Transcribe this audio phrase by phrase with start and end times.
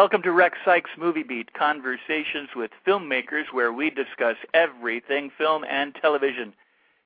[0.00, 5.94] Welcome to Rex Sikes Movie Beat, conversations with filmmakers where we discuss everything film and
[5.94, 6.54] television.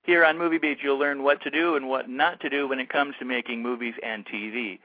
[0.05, 2.79] Here on Movie Beat, you'll learn what to do and what not to do when
[2.79, 4.79] it comes to making movies and TV.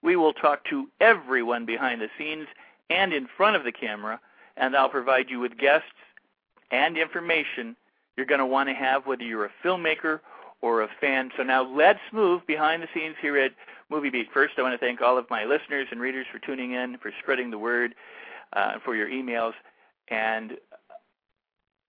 [0.00, 2.46] We will talk to everyone behind the scenes
[2.88, 4.18] and in front of the camera,
[4.56, 5.86] and I'll provide you with guests
[6.70, 7.76] and information
[8.16, 10.20] you're going to want to have whether you're a filmmaker
[10.62, 11.30] or a fan.
[11.36, 13.52] So now let's move behind the scenes here at
[13.90, 14.28] Movie Beat.
[14.32, 17.12] First, I want to thank all of my listeners and readers for tuning in, for
[17.20, 17.94] spreading the word,
[18.52, 19.52] uh, for your emails,
[20.08, 20.52] and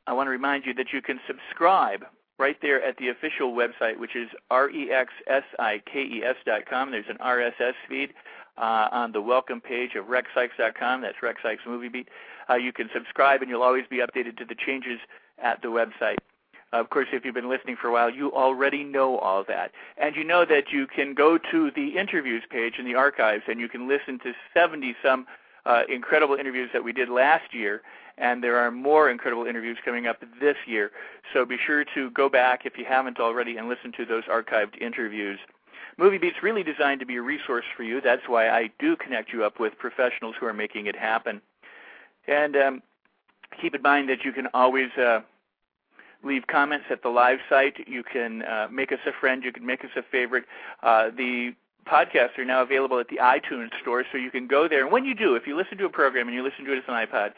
[0.08, 2.06] I want to remind you that you can subscribe
[2.39, 5.22] right there at the official website, which is rexsikes.com.
[6.92, 8.14] There's an RSS feed
[8.58, 11.02] uh, on the welcome page of rexsikes.com.
[11.02, 12.09] That's Rex Sikes Movie Beat.
[12.50, 15.00] Uh, you can subscribe, and you'll always be updated to the changes
[15.42, 16.17] at the website.
[16.73, 19.72] Of course, if you've been listening for a while, you already know all that.
[19.97, 23.59] And you know that you can go to the interviews page in the archives and
[23.59, 25.27] you can listen to 70 some
[25.66, 27.81] uh, incredible interviews that we did last year.
[28.17, 30.92] And there are more incredible interviews coming up this year.
[31.33, 34.80] So be sure to go back if you haven't already and listen to those archived
[34.80, 35.39] interviews.
[35.97, 37.99] Movie Beat's really designed to be a resource for you.
[37.99, 41.42] That's why I do connect you up with professionals who are making it happen.
[42.27, 42.83] And um,
[43.61, 45.22] keep in mind that you can always uh,
[46.23, 47.88] leave comments at the live site.
[47.88, 49.44] You can uh, make us a friend.
[49.44, 50.45] You can make us a favorite.
[50.83, 51.53] Uh, the
[51.88, 54.83] podcasts are now available at the iTunes store, so you can go there.
[54.83, 56.77] And when you do, if you listen to a program and you listen to it
[56.77, 57.31] as an iPod,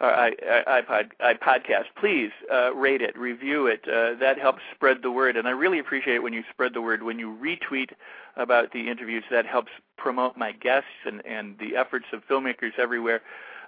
[0.00, 3.82] or iPod, iPodcast, please uh, rate it, review it.
[3.88, 6.80] Uh, that helps spread the word, and I really appreciate it when you spread the
[6.80, 7.02] word.
[7.02, 7.90] When you retweet
[8.36, 13.22] about the interviews, that helps promote my guests and, and the efforts of filmmakers everywhere.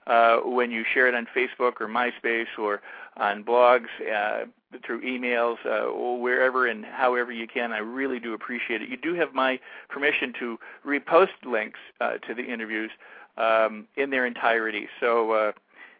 [0.06, 2.80] Uh, when you share it on Facebook or MySpace or
[3.16, 4.46] on blogs, uh,
[4.84, 7.72] through emails, uh, or wherever and however you can.
[7.72, 8.88] I really do appreciate it.
[8.88, 9.58] You do have my
[9.88, 12.90] permission to repost links uh, to the interviews
[13.36, 14.88] um, in their entirety.
[15.00, 15.52] So uh,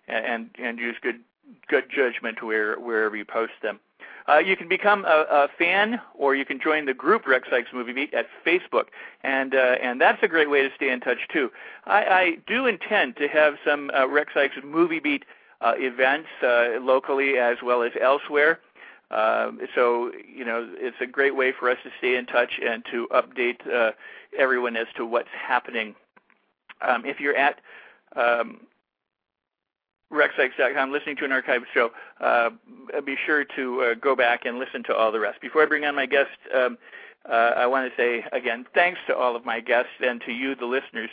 [0.09, 1.21] and and use good
[1.69, 3.81] good judgment where wherever you post them.
[4.29, 7.71] Uh, you can become a, a, fan, or you can join the group Rex Sikes
[7.73, 8.87] Movie Beat at Facebook,
[9.25, 11.51] and uh, and that's a great way to stay in touch too.
[11.85, 15.25] I, I do intend to have some uh, Rex Sikes Movie Beat
[15.63, 18.61] events uh, locally as well as elsewhere.
[19.11, 22.85] Uh, so you know it's a great way for us to stay in touch and
[22.91, 23.91] to update uh,
[24.39, 25.95] everyone as to what's happening.
[26.81, 27.61] Um, if you're at
[28.15, 28.61] um,
[30.13, 31.91] rexsikes.com listening to an archived show,
[32.21, 32.51] uh,
[33.05, 35.41] be sure to uh, go back and listen to all the rest.
[35.41, 36.79] Before I bring on my guest, um,
[37.29, 40.55] uh, I want to say again thanks to all of my guests and to you,
[40.55, 41.11] the listeners,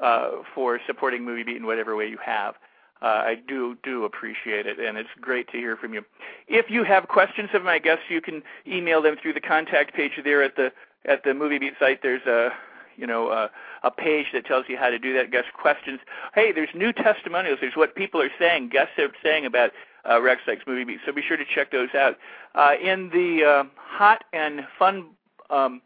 [0.00, 2.54] uh, for supporting Movie Beat in whatever way you have.
[3.02, 6.04] Uh, I do do appreciate it, and it's great to hear from you.
[6.48, 10.12] If you have questions of my guests, you can email them through the contact page
[10.22, 10.72] there at the
[11.06, 12.02] at the Movie Beat site.
[12.02, 12.50] There's a
[12.96, 13.50] you know a,
[13.82, 15.30] a page that tells you how to do that.
[15.30, 16.00] Guest questions.
[16.34, 17.58] Hey, there's new testimonials.
[17.60, 18.68] There's what people are saying.
[18.68, 19.70] Guests are saying about
[20.08, 21.00] uh, Rex Movie Beat.
[21.06, 22.18] So be sure to check those out.
[22.54, 25.06] Uh, in the uh, hot and fun
[25.48, 25.80] um,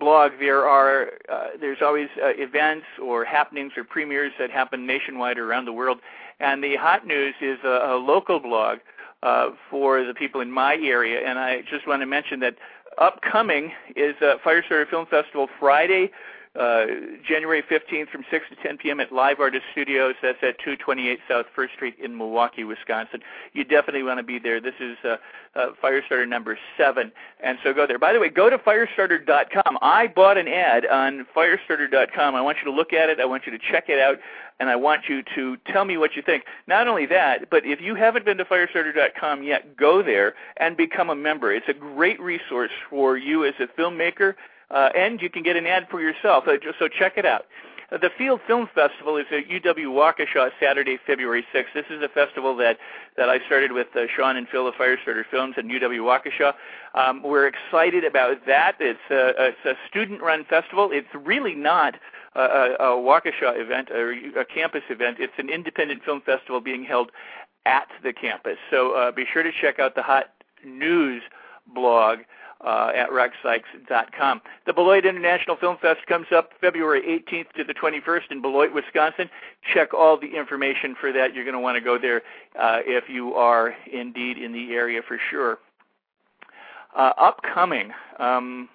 [0.00, 5.38] blog, there are uh, there's always uh, events or happenings or premieres that happen nationwide
[5.38, 5.98] or around the world.
[6.40, 8.78] And the hot news is a, a local blog
[9.22, 11.20] uh, for the people in my area.
[11.28, 12.56] And I just want to mention that
[12.98, 16.10] upcoming is uh, Firestarter Film Festival Friday,
[16.60, 16.84] uh,
[17.26, 19.00] January 15th from 6 to 10 p.m.
[19.00, 20.14] at Live Artist Studios.
[20.20, 23.20] That's at 228 South First Street in Milwaukee, Wisconsin.
[23.54, 24.60] You definitely want to be there.
[24.60, 25.16] This is uh,
[25.54, 27.12] uh, Firestarter number seven,
[27.42, 27.98] and so go there.
[27.98, 29.78] By the way, go to Firestarter.com.
[29.80, 32.34] I bought an ad on Firestarter.com.
[32.34, 33.20] I want you to look at it.
[33.20, 34.18] I want you to check it out,
[34.58, 36.44] and I want you to tell me what you think.
[36.66, 41.08] Not only that, but if you haven't been to Firestarter.com yet, go there and become
[41.08, 41.54] a member.
[41.54, 44.34] It's a great resource for you as a filmmaker
[44.70, 46.44] uh, and you can get an ad for yourself.
[46.46, 47.46] Uh, so check it out.
[47.90, 51.74] The Field Film Festival is at UW Waukesha Saturday, February 6th.
[51.74, 52.78] This is a festival that,
[53.16, 56.54] that I started with uh, Sean and Phil of Firestarter Films and UW Waukesha.
[56.94, 58.76] Um, we're excited about that.
[58.78, 60.90] It's a, it's a student-run festival.
[60.92, 61.96] It's really not
[62.36, 65.16] a, a, a Waukesha event or a campus event.
[65.18, 67.10] It's an independent film festival being held
[67.66, 68.58] at the campus.
[68.70, 70.26] So uh, be sure to check out the Hot
[70.64, 71.22] News
[71.74, 72.20] blog
[72.64, 74.40] uh, at rexsikes.com.
[74.66, 79.30] The Beloit International Film Fest comes up February 18th to the 21st in Beloit, Wisconsin.
[79.72, 81.34] Check all the information for that.
[81.34, 82.22] You're going to want to go there
[82.58, 85.58] uh, if you are indeed in the area for sure.
[86.94, 87.92] Uh, upcoming.
[88.18, 88.68] Um,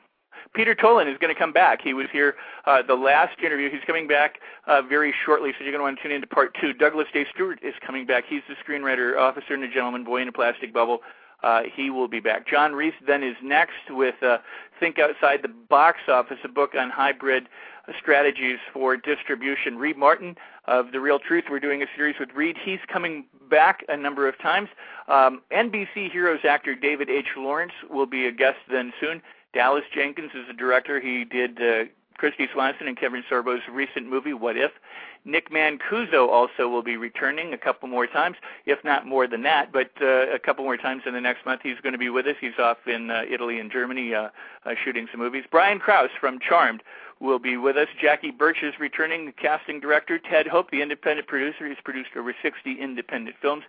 [0.54, 1.82] Peter Tolan is going to come back.
[1.82, 2.36] He was here
[2.66, 3.70] uh, the last interview.
[3.70, 6.56] He's coming back uh, very shortly, so you're going to want to tune into part
[6.60, 6.72] two.
[6.74, 8.24] Douglas Day Stewart is coming back.
[8.28, 11.00] He's the screenwriter, officer, and a gentleman, boy in a plastic bubble.
[11.45, 12.47] Uh, he will be back.
[12.47, 14.39] Jon Reiss then is next with uh,
[14.80, 17.47] Think Outside the Box Office, a book on hybrid
[18.00, 19.77] strategies for distribution.
[19.77, 22.57] Reed Martin of The Reel Truth, we're doing a series with Reed.
[22.59, 24.69] He's coming back a number of times.
[25.07, 27.27] Um, NBC Heroes actor David H.
[27.38, 29.21] Lawrence will be a guest then soon.
[29.53, 31.00] Dallas Jenkins is the director.
[31.00, 31.86] He did uh,
[32.19, 34.71] Kristy Swanson and Kevin Sorbo's recent movie, What If.
[35.25, 39.72] Nick Mancuso also will be returning a couple more times, if not more than that,
[39.72, 41.62] but uh, a couple more times in the next month.
[41.63, 42.36] He's going to be with us.
[42.39, 44.30] He's off in uh, Italy and Germany uh,
[44.66, 45.44] uh, shooting some movies.
[45.50, 46.83] Brian Krause from Charmed
[47.19, 47.88] will be with us.
[48.00, 50.19] Jackie Burch is returning, the casting director.
[50.19, 53.63] Ted Hope, the independent producer, he's produced over 60 independent films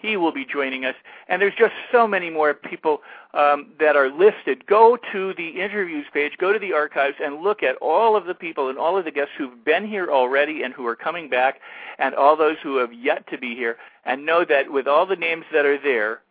[0.00, 0.94] he will be joining us.
[1.28, 3.02] And there's just so many more people
[3.34, 4.66] um, that are listed.
[4.66, 8.34] Go to the interviews page, go to the archives, and look at all of the
[8.34, 11.60] people and all of the guests who've been here already and who are coming back,
[11.98, 13.76] and all those who have yet to be here.
[14.04, 16.22] And know that with all the names that are there,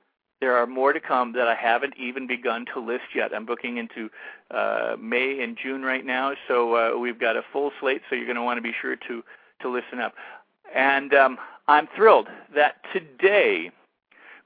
[0.42, 3.34] there are more to come that I haven't even begun to list yet.
[3.36, 4.10] I'm booking into
[4.52, 8.02] uh, May and June right now, so uh, we've got a full slate.
[8.10, 9.24] So you're going to want to be sure to
[9.62, 10.14] to listen up.
[10.76, 11.38] And um,
[11.68, 13.72] I'm thrilled that today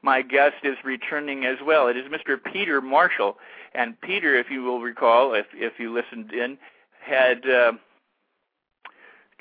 [0.01, 1.87] my guest is returning as well.
[1.87, 2.37] It is Mr.
[2.51, 3.37] Peter Marshall.
[3.73, 6.57] And Peter, if you will recall, if, if you listened in,
[7.01, 7.73] had uh,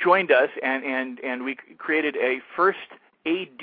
[0.02, 2.78] joined us and, and, and we created a first
[3.26, 3.60] AD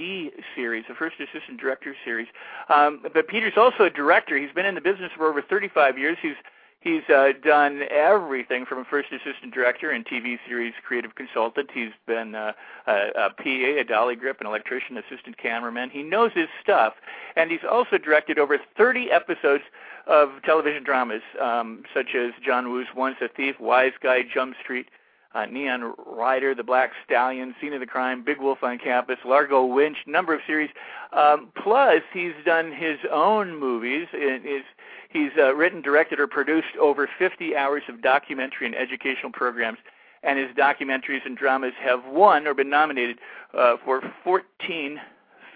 [0.56, 2.28] series, a first assistant director series.
[2.74, 4.38] Um, but Peter's also a director.
[4.38, 6.18] He's been in the business for over 35 years.
[6.22, 6.36] He's
[6.82, 11.70] He's uh, done everything from first assistant director and TV series creative consultant.
[11.74, 12.54] He's been uh,
[12.88, 15.90] a, a PA, a dolly grip, an electrician, assistant cameraman.
[15.90, 16.94] He knows his stuff,
[17.36, 19.64] and he's also directed over 30 episodes
[20.08, 24.88] of television dramas, um, such as John Woo's Once a Thief, Wiseguy, Jump Street,
[25.36, 29.66] uh, Neon Rider, The Black Stallion, Scene of the Crime, Big Wolf on Campus, Largo
[29.66, 30.70] Winch, number of series.
[31.12, 34.08] Um, plus, he's done his own movies.
[34.14, 34.64] It is
[35.10, 39.80] He's uh, written, directed, or produced over 50 hours of documentary and educational programs,
[40.22, 43.18] and his documentaries and dramas have won or been nominated
[43.58, 45.00] uh, for 14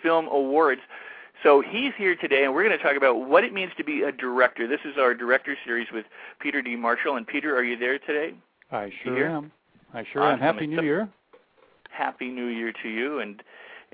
[0.02, 0.82] film awards.
[1.44, 4.02] So he's here today, and we're going to talk about what it means to be
[4.02, 4.68] a director.
[4.68, 6.06] This is our director series with
[6.40, 6.76] Peter D.
[6.76, 7.18] Marshall.
[7.18, 8.34] And Peter, are you there today?
[8.72, 9.52] I sure am.
[9.94, 10.42] I sure awesome.
[10.42, 10.56] am.
[10.56, 11.10] Happy New Year.
[11.92, 13.44] Happy New Year to you, and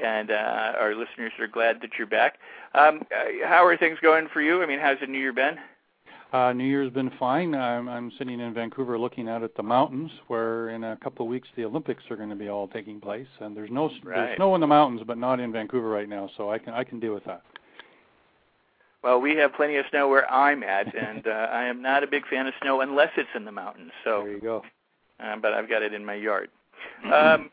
[0.04, 2.38] and uh, our listeners are glad that you're back.
[2.74, 4.62] Um, uh, how are things going for you?
[4.62, 5.58] I mean, how's the New Year been?
[6.32, 7.56] Uh, New Year's been fine.
[7.56, 11.30] I'm, I'm sitting in Vancouver looking out at the mountains, where in a couple of
[11.30, 14.16] weeks the Olympics are going to be all taking place, and there's no right.
[14.16, 16.84] there's snow in the mountains, but not in Vancouver right now, so I can I
[16.84, 17.42] can deal with that.
[19.04, 22.08] Well, we have plenty of snow where I'm at, and uh, I am not a
[22.08, 23.92] big fan of snow unless it's in the mountains.
[24.04, 24.62] So there you go.
[25.20, 26.50] Uh, but I've got it in my yard.
[27.12, 27.50] Um,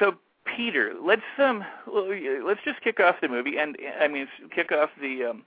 [0.00, 0.14] so
[0.44, 1.64] Peter, let's um
[2.44, 5.42] let's just kick off the movie, and I mean kick off the um,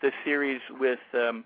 [0.00, 1.00] the series with.
[1.14, 1.44] Um,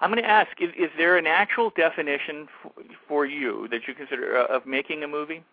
[0.00, 2.72] I'm going to ask: is, is there an actual definition for,
[3.06, 5.44] for you that you consider uh, of making a movie?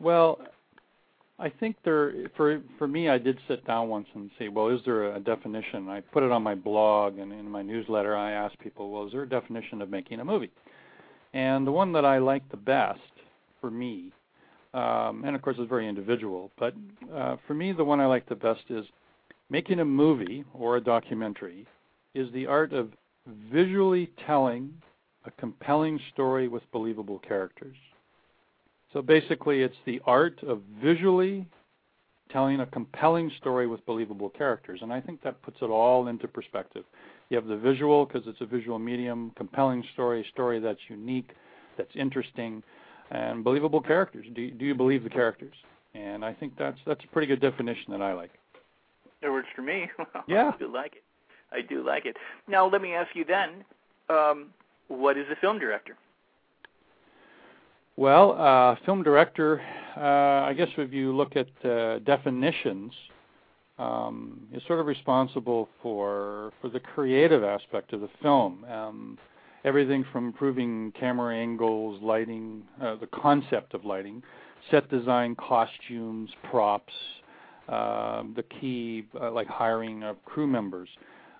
[0.00, 0.40] Well,
[1.38, 4.80] I think there for for me, I did sit down once and say, well, is
[4.84, 5.88] there a definition?
[5.88, 8.16] I put it on my blog and in my newsletter.
[8.16, 10.50] I asked people, well, is there a definition of making a movie?
[11.34, 13.00] And the one that I like the best
[13.60, 14.12] for me
[14.74, 16.50] um, and of course it's very individual.
[16.58, 16.74] But
[17.14, 18.84] uh, for me, the one I like the best is
[19.50, 21.66] making a movie or a documentary
[22.14, 22.90] is the art of
[23.50, 24.72] visually telling
[25.24, 27.76] a compelling story with believable characters.
[28.92, 31.46] So basically, it's the art of visually
[32.30, 34.80] telling a compelling story with believable characters.
[34.82, 36.84] And I think that puts it all into perspective.
[37.28, 41.30] You have the visual because it's a visual medium, compelling story, story that's unique,
[41.76, 42.62] that's interesting,
[43.12, 44.26] and believable characters.
[44.34, 45.54] Do do you believe the characters?
[45.94, 48.30] And I think that's that's a pretty good definition that I like.
[49.20, 49.88] It works for me.
[50.26, 51.04] yeah, I do like it.
[51.52, 52.16] I do like it.
[52.48, 53.64] Now let me ask you then,
[54.08, 54.48] um,
[54.88, 55.96] what is a film director?
[57.96, 59.60] Well, uh, film director,
[59.96, 62.92] uh, I guess if you look at uh, definitions,
[63.78, 68.64] um, is sort of responsible for for the creative aspect of the film.
[68.64, 69.18] Um,
[69.64, 74.22] everything from improving camera angles, lighting, uh, the concept of lighting,
[74.70, 76.92] set design, costumes, props,
[77.68, 80.88] uh, the key uh, like hiring of crew members,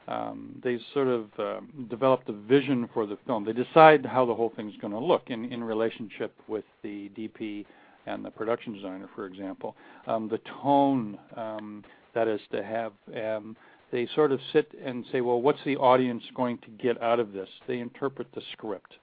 [0.08, 3.44] um, they sort of um, develop the vision for the film.
[3.44, 7.64] They decide how the whole thing's going to look in, in relationship with the DP
[8.06, 9.76] and the production designer, for example.
[10.06, 13.56] Um, the tone um, that is to have, um,
[13.92, 17.32] they sort of sit and say, well, what's the audience going to get out of
[17.32, 17.48] this?
[17.68, 18.94] They interpret the script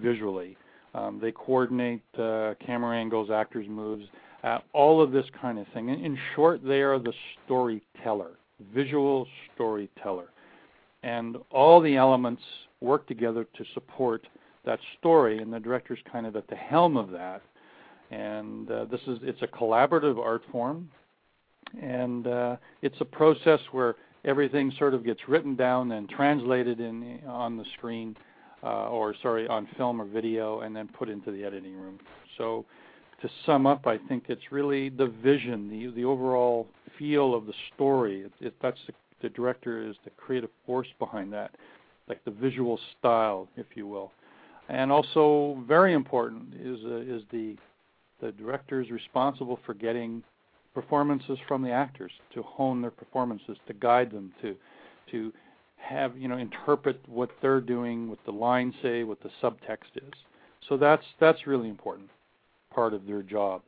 [0.00, 0.56] visually.
[0.94, 4.06] Um, they coordinate uh, camera angles, actors' moves,
[4.44, 5.88] uh, all of this kind of thing.
[5.88, 7.12] In, short, they are the
[7.44, 8.32] storyteller,
[8.74, 10.28] visual storyteller.
[11.02, 12.42] And all the elements
[12.80, 14.26] work together to support
[14.64, 17.42] that story, and the director's kind of at the helm of that.
[18.10, 20.90] And uh, this is it's a collaborative art form,
[21.80, 27.20] and uh, it's a process where everything sort of gets written down and translated in
[27.26, 28.16] on the screen,
[28.62, 31.98] uh, or sorry, on film or video, and then put into the editing room.
[32.38, 32.64] So,
[33.22, 36.66] to sum up, I think it's really the vision, the the overall
[36.98, 38.22] feel of the story.
[38.22, 41.52] It, it, that's the, the director is the creative force behind that,
[42.08, 44.12] like the visual style, if you will.
[44.68, 47.56] And also, very important is uh, is the
[48.20, 50.22] the director is responsible for getting
[50.80, 54.56] performances from the actors to hone their performances, to guide them, to
[55.10, 55.32] to
[55.76, 60.12] have you know interpret what they're doing, what the lines say, what the subtext is.
[60.68, 62.08] So that's that's really important
[62.72, 63.62] part of their job.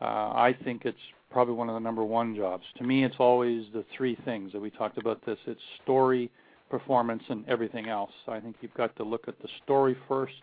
[0.00, 0.98] Uh, I think it's
[1.30, 2.64] probably one of the number one jobs.
[2.78, 5.24] To me, it's always the three things that we talked about.
[5.24, 6.30] This it's story,
[6.70, 8.12] performance, and everything else.
[8.26, 10.42] I think you've got to look at the story first,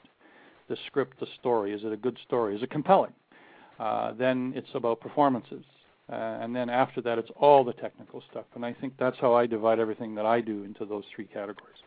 [0.69, 1.73] the script, the story.
[1.73, 2.55] Is it a good story?
[2.55, 3.13] Is it compelling?
[3.79, 5.65] Uh, then it's about performances.
[6.11, 8.45] Uh, and then after that, it's all the technical stuff.
[8.55, 11.77] And I think that's how I divide everything that I do into those three categories.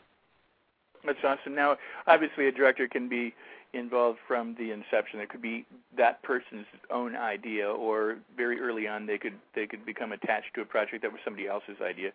[1.04, 1.54] That's awesome.
[1.54, 3.34] Now, obviously, a director can be
[3.72, 5.20] involved from the inception.
[5.20, 9.84] It could be that person's own idea, or very early on, they could they could
[9.84, 12.12] become attached to a project that was somebody else's idea.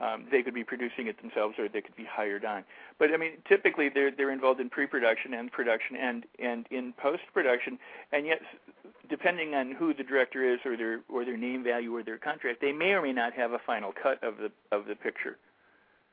[0.00, 2.64] Um, they could be producing it themselves, or they could be hired on.
[2.98, 7.78] But I mean, typically they're they're involved in pre-production and production and and in post-production,
[8.12, 8.40] and yet
[9.14, 12.60] depending on who the director is or their or their name value or their contract,
[12.60, 15.38] they may or may not have a final cut of the of the picture.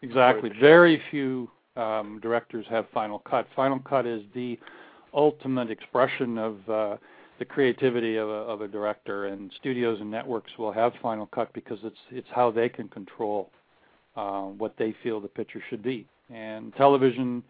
[0.04, 0.52] Exactly.
[0.60, 3.48] Very few um, directors have final cut.
[3.56, 4.60] Final cut is the
[5.16, 6.98] ultimate expression of uh,
[7.40, 11.52] the creativity of a, of a director, and studios and networks will have final cut
[11.54, 13.50] because it's it's how they can control
[14.16, 16.06] uh, what they feel the picture should be.
[16.30, 17.42] And television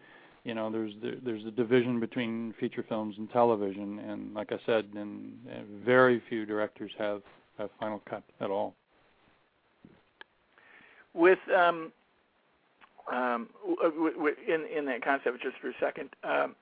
[0.44, 0.92] you know there's
[1.24, 5.32] there's a division between feature films and television and like i said and,
[5.84, 7.22] very few directors have
[7.58, 8.74] have final cut at all.
[11.14, 11.92] With um
[13.12, 13.48] um
[14.48, 16.54] in in that concept just for a second um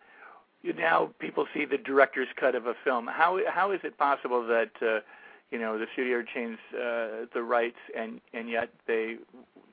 [0.63, 3.07] you now people see the director's cut of a film.
[3.07, 5.01] How how is it possible that uh
[5.51, 9.17] you know the studio changed uh, the rights and and yet they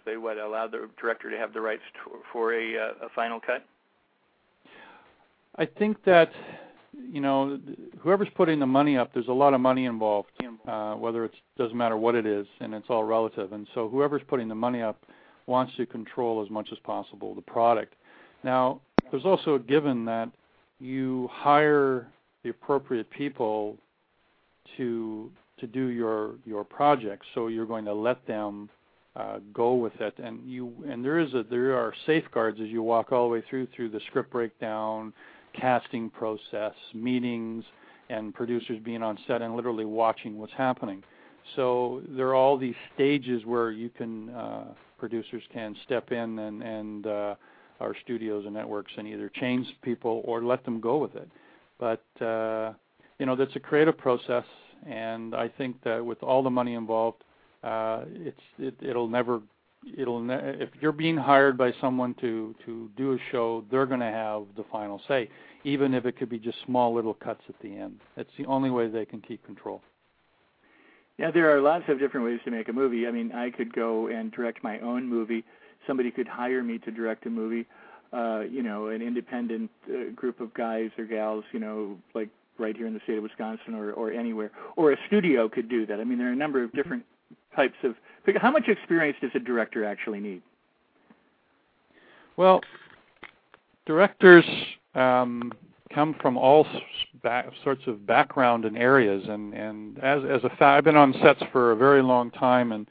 [0.05, 3.39] they what allow the director to have the rights to, for a uh, a final
[3.39, 3.65] cut
[5.57, 6.31] I think that
[6.93, 7.59] you know
[7.99, 10.29] whoever's putting the money up, there's a lot of money involved.
[10.67, 13.53] Uh, whether it doesn't matter what it is, and it's all relative.
[13.53, 15.01] And so whoever's putting the money up
[15.45, 17.93] wants to control as much as possible the product.
[18.43, 20.29] Now, there's also a given that
[20.79, 22.07] you hire
[22.43, 23.77] the appropriate people
[24.75, 27.23] to to do your your project.
[27.33, 28.69] So you're going to let them
[29.15, 32.83] uh, go with it, and you and there is a there are safeguards as you
[32.83, 35.13] walk all the way through through the script breakdown,
[35.59, 37.63] casting process, meetings,
[38.09, 41.03] and producers being on set and literally watching what's happening.
[41.55, 44.65] So there are all these stages where you can uh,
[44.97, 47.35] producers can step in and and uh,
[47.79, 51.29] our studios and networks and either change people or let them go with it.
[51.79, 52.73] But uh,
[53.19, 54.45] you know that's a creative process,
[54.85, 57.23] and I think that with all the money involved,
[57.63, 59.41] uh, it's it, it'll never
[59.97, 63.99] it'll ne- if you're being hired by someone to to do a show, they're going
[63.99, 65.29] to have the final say,
[65.63, 67.99] even if it could be just small little cuts at the end.
[68.15, 69.81] That's the only way they can keep control.
[71.17, 73.07] Yeah, there are lots of different ways to make a movie.
[73.07, 75.43] I mean, I could go and direct my own movie.
[75.87, 77.65] Somebody could hire me to direct a movie.
[78.13, 82.75] Uh, you know, an independent uh, group of guys or gals, you know, like right
[82.75, 84.51] here in the state of Wisconsin or or anywhere.
[84.75, 85.99] Or a studio could do that.
[85.99, 87.03] I mean, there are a number of different
[87.55, 87.95] types of
[88.35, 90.41] how much experience does a director actually need?
[92.35, 92.61] Well,
[93.85, 94.45] directors
[94.95, 95.51] um,
[95.93, 96.67] come from all
[97.63, 101.41] sorts of background and areas, and and as as a fact, I've been on sets
[101.51, 102.87] for a very long time, and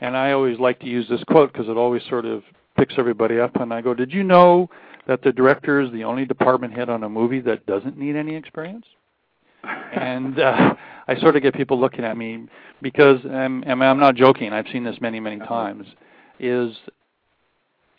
[0.00, 2.42] and I always like to use this quote because it always sort of
[2.76, 3.56] picks everybody up.
[3.56, 4.68] And I go, "Did you know
[5.06, 8.34] that the director is the only department head on a movie that doesn't need any
[8.34, 8.86] experience?"
[9.92, 10.74] and uh,
[11.10, 12.46] I sort of get people looking at me
[12.82, 14.52] because um, and I'm not joking.
[14.52, 15.84] I've seen this many, many times.
[16.38, 16.76] Is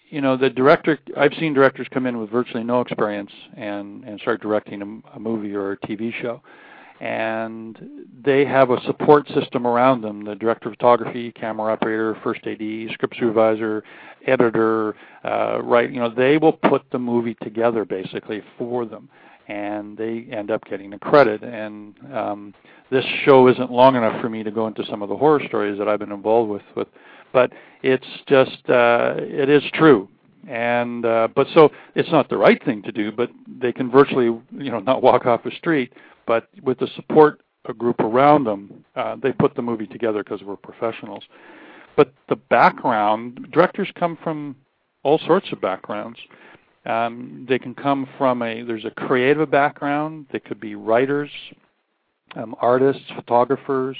[0.10, 0.98] you know, the director.
[1.18, 5.20] I've seen directors come in with virtually no experience and and start directing a, a
[5.20, 6.42] movie or a TV show,
[7.02, 7.78] and
[8.24, 12.62] they have a support system around them: the director of photography, camera operator, first AD,
[12.94, 13.84] script supervisor,
[14.26, 14.96] editor.
[15.26, 19.10] Uh, right, you know, they will put the movie together basically for them
[19.52, 21.44] and they end up getting the credit.
[21.44, 22.54] And um,
[22.90, 25.78] this show isn't long enough for me to go into some of the horror stories
[25.78, 26.88] that I've been involved with, with
[27.34, 27.52] but
[27.84, 30.08] it's just uh, it is true.
[30.48, 33.30] And uh, but so it's not the right thing to do, but
[33.62, 35.94] they can virtually you know not walk off the street,
[36.26, 40.42] but with the support a group around them, uh, they put the movie together because
[40.42, 41.24] we're professionals.
[41.96, 44.56] But the background directors come from
[45.04, 46.18] all sorts of backgrounds.
[46.86, 50.26] Um, they can come from a there's a creative background.
[50.32, 51.30] They could be writers,
[52.36, 53.98] um, artists, photographers,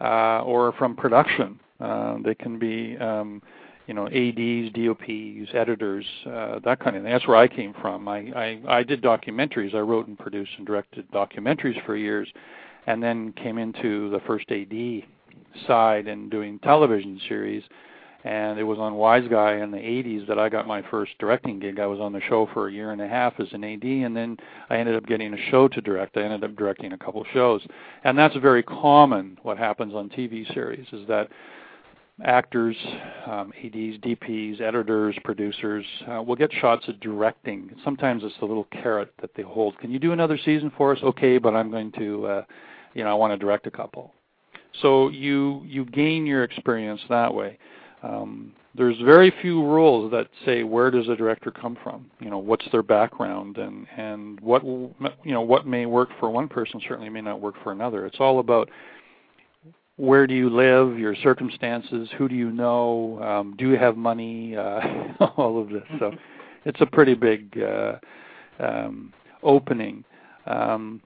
[0.00, 1.58] uh, or from production.
[1.80, 3.42] Uh, they can be um,
[3.88, 7.12] you know ads, DOPs, editors, uh, that kind of thing.
[7.12, 8.06] That's where I came from.
[8.06, 9.74] I, I I did documentaries.
[9.74, 12.28] I wrote and produced and directed documentaries for years,
[12.86, 15.02] and then came into the first AD
[15.66, 17.64] side and doing television series
[18.24, 21.80] and it was on Wiseguy in the 80s that I got my first directing gig.
[21.80, 24.16] I was on the show for a year and a half as an AD, and
[24.16, 24.36] then
[24.68, 26.16] I ended up getting a show to direct.
[26.16, 27.66] I ended up directing a couple shows,
[28.04, 29.38] and that's very common.
[29.42, 31.28] What happens on TV series is that
[32.24, 32.76] actors,
[33.26, 37.70] um, ADs, DPs, editors, producers uh, will get shots at directing.
[37.84, 39.78] Sometimes it's the little carrot that they hold.
[39.78, 41.02] Can you do another season for us?
[41.02, 42.44] Okay, but I'm going to, uh,
[42.94, 44.12] you know, I want to direct a couple.
[44.82, 47.58] So you you gain your experience that way.
[48.02, 52.10] Um, there's very few rules that say where does a director come from.
[52.20, 56.48] You know, what's their background and and what you know what may work for one
[56.48, 58.06] person certainly may not work for another.
[58.06, 58.70] It's all about
[59.96, 64.56] where do you live, your circumstances, who do you know, um, do you have money,
[64.56, 64.80] uh,
[65.36, 65.82] all of this.
[65.98, 66.12] So
[66.64, 67.98] it's a pretty big uh,
[68.58, 70.02] um, opening.
[70.46, 71.02] Um,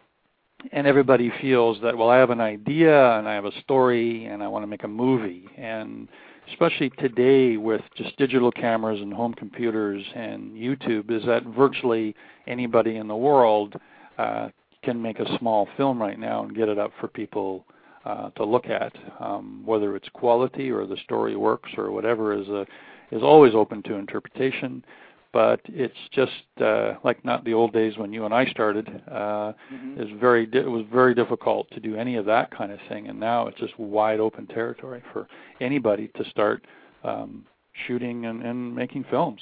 [0.70, 4.42] and everybody feels that well, I have an idea and I have a story and
[4.42, 6.08] I want to make a movie and
[6.50, 12.14] especially today with just digital cameras and home computers and YouTube, is that virtually
[12.46, 13.74] anybody in the world
[14.18, 14.48] uh,
[14.82, 17.64] can make a small film right now and get it up for people
[18.04, 18.92] uh, to look at.
[19.20, 22.66] Um, whether it's quality or the story works or whatever is a,
[23.10, 24.84] is always open to interpretation
[25.34, 26.30] but it's just
[26.62, 28.88] uh, like not the old days when you and I started.
[29.10, 30.00] Uh, mm-hmm.
[30.00, 33.08] It's very di- it was very difficult to do any of that kind of thing,
[33.08, 35.26] and now it's just wide open territory for
[35.60, 36.64] anybody to start
[37.02, 37.44] um,
[37.86, 39.40] shooting and, and making films.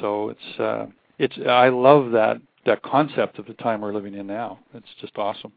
[0.00, 0.86] So it's uh,
[1.20, 4.58] it's I love that that concept of the time we're living in now.
[4.74, 5.52] It's just awesome.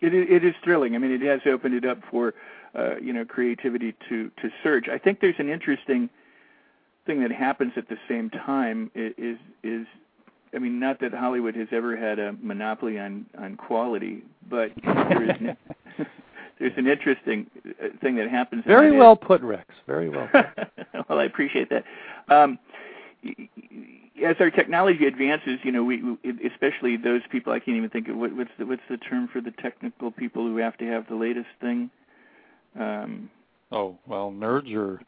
[0.00, 0.94] It it is thrilling.
[0.94, 2.32] I mean, it has opened it up for
[2.78, 4.88] uh, you know creativity to to surge.
[4.88, 6.08] I think there's an interesting
[7.06, 9.86] thing that happens at the same time is is
[10.54, 15.30] I mean, not that Hollywood has ever had a monopoly on on quality, but there's
[15.40, 15.56] an,
[16.58, 18.62] there's an interesting uh, thing that happens.
[18.66, 19.66] Very well put, Rex.
[19.86, 20.46] Very well put.
[21.08, 21.84] well, I appreciate that.
[22.28, 22.58] Um,
[24.24, 26.02] as our technology advances, you know, we,
[26.52, 29.40] especially those people I can't even think of what, what's the what's the term for
[29.40, 31.90] the technical people who have to have the latest thing.
[32.78, 33.30] Um,
[33.70, 35.00] oh well, nerds or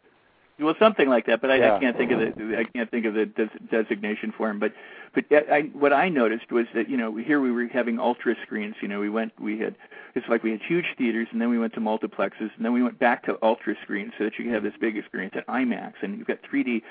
[0.59, 1.77] well, something like that, but I, yeah.
[1.77, 4.61] I can't think of the I can't think of the des- designation for him.
[4.61, 4.73] But
[5.15, 8.77] but I, what I noticed was that you know here we were having ultra screens.
[8.81, 9.75] You know, we went we had
[10.15, 12.83] it's like we had huge theaters, and then we went to multiplexes, and then we
[12.83, 15.95] went back to ultra screens so that you could have this big experience at IMAX,
[16.03, 16.83] and you've got 3D.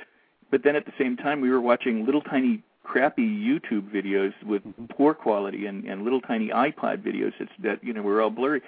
[0.51, 4.61] But then at the same time, we were watching little tiny crappy YouTube videos with
[4.63, 4.85] mm-hmm.
[4.85, 8.61] poor quality and, and little tiny iPod videos that, that you know were all blurry.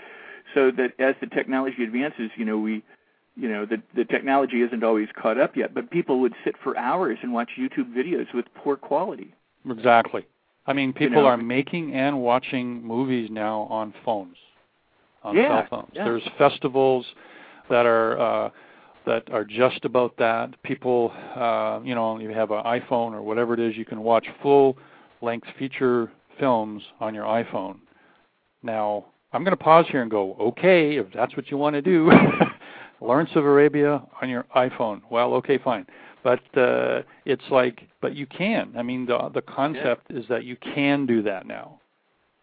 [0.54, 2.82] So that as the technology advances, you know we
[3.36, 6.78] you know the the technology isn't always caught up yet, but people would sit for
[6.78, 9.34] hours and watch YouTube videos with poor quality.
[9.70, 10.26] Exactly.
[10.68, 14.38] I mean, people you know, are making and watching movies now on phones,
[15.24, 15.92] on yeah, cell phones.
[15.94, 16.06] Yeah.
[16.06, 17.06] There's festivals
[17.70, 18.50] that are uh,
[19.06, 20.62] that are just about that.
[20.64, 24.26] People, uh, you know, you have an iPhone or whatever it is, you can watch
[24.42, 27.78] full-length feature films on your iPhone.
[28.64, 31.82] Now, I'm going to pause here and go, okay, if that's what you want to
[31.82, 32.12] do.
[33.02, 35.02] Lawrence of Arabia on your iPhone.
[35.10, 35.86] Well, okay, fine.
[36.24, 38.74] But uh, it's like, but you can.
[38.78, 40.20] I mean, the the concept yeah.
[40.20, 41.80] is that you can do that now,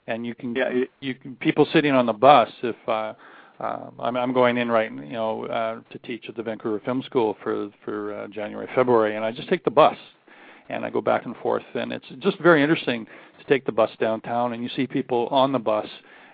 [0.06, 0.54] and you can.
[0.54, 2.48] Yeah, it, you can, people sitting on the bus.
[2.62, 3.14] If uh,
[3.58, 7.02] uh, I'm, I'm going in right, you know, uh, to teach at the Vancouver Film
[7.02, 9.96] School for for uh, January, February, and I just take the bus,
[10.68, 13.06] and I go back and forth, and it's just very interesting
[13.38, 15.86] to take the bus downtown, and you see people on the bus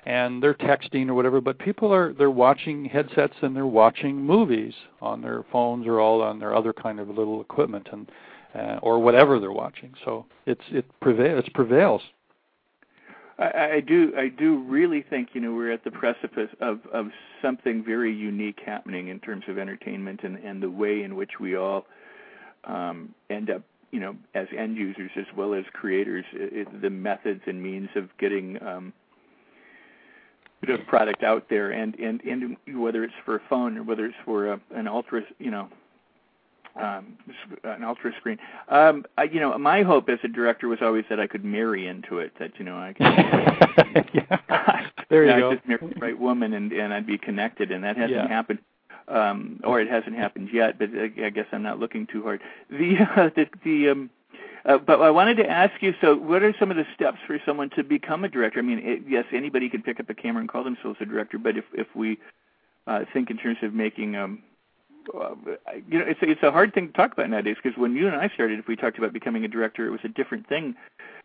[0.08, 1.40] and they're texting or whatever.
[1.40, 6.22] But people are they're watching headsets and they're watching movies on their phones or all
[6.22, 8.10] on their other kind of little equipment and
[8.54, 9.92] uh, or whatever they're watching.
[10.06, 11.44] So it's it prevails.
[11.46, 12.00] It prevails.
[13.38, 17.08] I, I do I do really think you know we're at the precipice of of
[17.42, 21.54] something very unique happening in terms of entertainment and and the way in which we
[21.54, 21.84] all
[22.64, 27.42] um, end up you know as end users as well as creators it, the methods
[27.46, 28.92] and means of getting um,
[30.86, 34.52] product out there and and and whether it's for a phone or whether it's for
[34.52, 35.68] a, an ultra you know
[36.76, 37.18] um,
[37.64, 38.38] an ultra screen.
[38.68, 41.86] Um, I, you know, my hope as a director was always that I could marry
[41.86, 42.32] into it.
[42.38, 44.10] That you know, I could.
[44.14, 44.86] yeah.
[45.10, 45.54] there you, go.
[45.54, 48.28] Just marry the right woman, and and I'd be connected, and that hasn't yeah.
[48.28, 48.60] happened.
[49.08, 52.42] Um, or it hasn't happened yet, but I guess I'm not looking too hard.
[52.68, 54.10] The uh, the, the um,
[54.64, 55.94] uh, but I wanted to ask you.
[56.00, 58.58] So, what are some of the steps for someone to become a director?
[58.58, 61.38] I mean, it, yes, anybody can pick up a camera and call themselves a director,
[61.38, 62.18] but if if we
[62.86, 64.42] uh, think in terms of making um,
[65.14, 65.34] uh,
[65.88, 68.16] you know, it's it's a hard thing to talk about nowadays because when you and
[68.16, 70.74] I started, if we talked about becoming a director, it was a different thing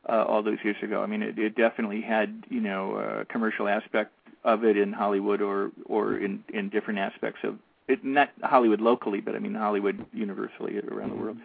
[0.10, 1.02] uh, all those years ago.
[1.02, 4.12] I mean, it, it definitely had you know a commercial aspect
[4.43, 9.22] of it in Hollywood or or in in different aspects of it, not Hollywood locally,
[9.22, 11.38] but I mean Hollywood universally around the world.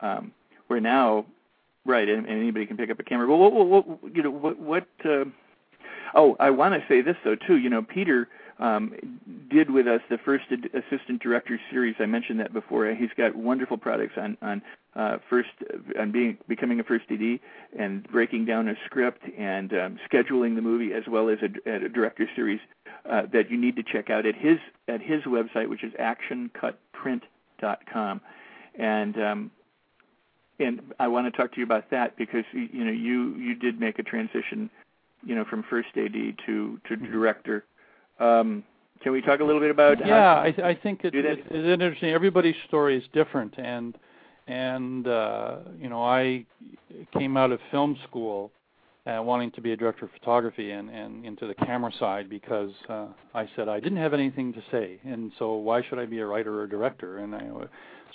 [0.00, 0.32] Um,
[0.68, 1.26] where now,
[1.84, 3.26] right, and, and anybody can pick up a camera.
[3.26, 4.86] Well, what, what, what you know, what what?
[5.04, 5.24] Uh,
[6.14, 7.56] oh, I want to say this though too.
[7.56, 8.28] You know, Peter
[8.58, 8.94] um,
[9.50, 11.94] did with us the first ad- assistant director series.
[12.00, 12.92] I mentioned that before.
[12.94, 14.60] He's got wonderful products on on
[14.96, 15.50] uh, first
[15.98, 17.38] on being becoming a first AD
[17.78, 21.88] and breaking down a script and um, scheduling the movie as well as a, a
[21.88, 22.60] director series
[23.08, 28.20] uh, that you need to check out at his at his website, which is actioncutprint.com.
[28.78, 29.50] And um,
[30.58, 33.80] and I want to talk to you about that because you know you you did
[33.80, 34.70] make a transition,
[35.24, 37.12] you know, from first AD to to Mm-hmm.
[37.12, 37.64] director.
[38.18, 38.64] Um,
[39.00, 40.04] can we talk a little bit about?
[40.04, 42.10] Yeah, I, th- I think it, it, it's interesting.
[42.10, 43.96] Everybody's story is different, and
[44.48, 46.44] and uh, you know, I
[47.16, 48.50] came out of film school
[49.06, 52.72] uh, wanting to be a director of photography and and into the camera side because
[52.88, 56.18] uh, I said I didn't have anything to say, and so why should I be
[56.18, 57.18] a writer or a director?
[57.18, 57.48] And I,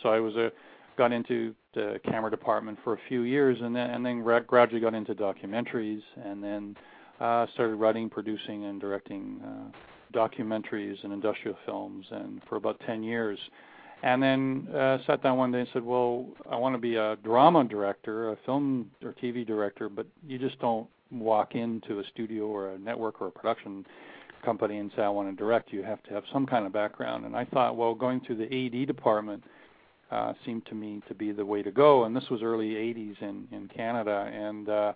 [0.01, 0.51] so I was a
[0.97, 4.81] got into the camera department for a few years, and then and then gra- gradually
[4.81, 6.75] got into documentaries, and then
[7.19, 13.03] uh, started writing, producing, and directing uh, documentaries and industrial films, and for about 10
[13.03, 13.39] years.
[14.03, 17.15] And then uh, sat down one day and said, "Well, I want to be a
[17.23, 22.45] drama director, a film or TV director, but you just don't walk into a studio
[22.47, 23.85] or a network or a production
[24.43, 25.71] company and say I want to direct.
[25.71, 28.65] You have to have some kind of background." And I thought, well, going through the
[28.65, 29.41] AD department
[30.13, 32.03] uh, seemed to me to be the way to go.
[32.03, 34.93] And this was early 80s in in Canada, and uh,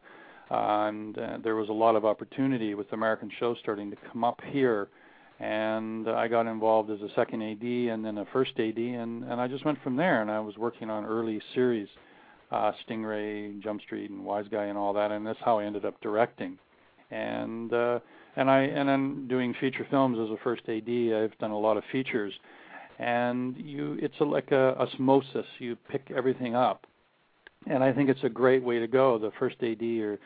[0.50, 4.40] and uh, there was a lot of opportunity with American shows starting to come up
[4.52, 4.90] here.
[5.40, 9.42] And I got involved as a second AD and then a first AD, and and
[9.42, 10.22] I just went from there.
[10.22, 11.88] And I was working on early series,
[12.52, 15.12] uh, Stingray, Jump Street, and Wiseguy, and all that.
[15.12, 16.58] And that's how I ended up directing.
[17.10, 18.00] And uh,
[18.36, 20.90] and I and then doing feature films as a first AD.
[20.90, 22.34] I've done a lot of features,
[23.00, 25.46] and you it's a, like a osmosis.
[25.60, 26.86] You pick everything up,
[27.68, 29.18] and I think it's a great way to go.
[29.18, 30.20] The first AD or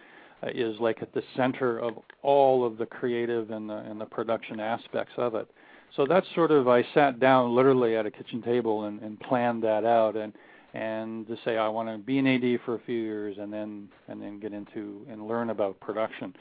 [0.44, 4.06] uh, is like at the center of all of the creative and the and the
[4.06, 5.50] production aspects of it.
[5.96, 9.64] So that's sort of I sat down literally at a kitchen table and, and planned
[9.64, 10.34] that out and
[10.74, 13.90] and to say I want to be an AD for a few years and then
[14.08, 16.34] and then get into and learn about production.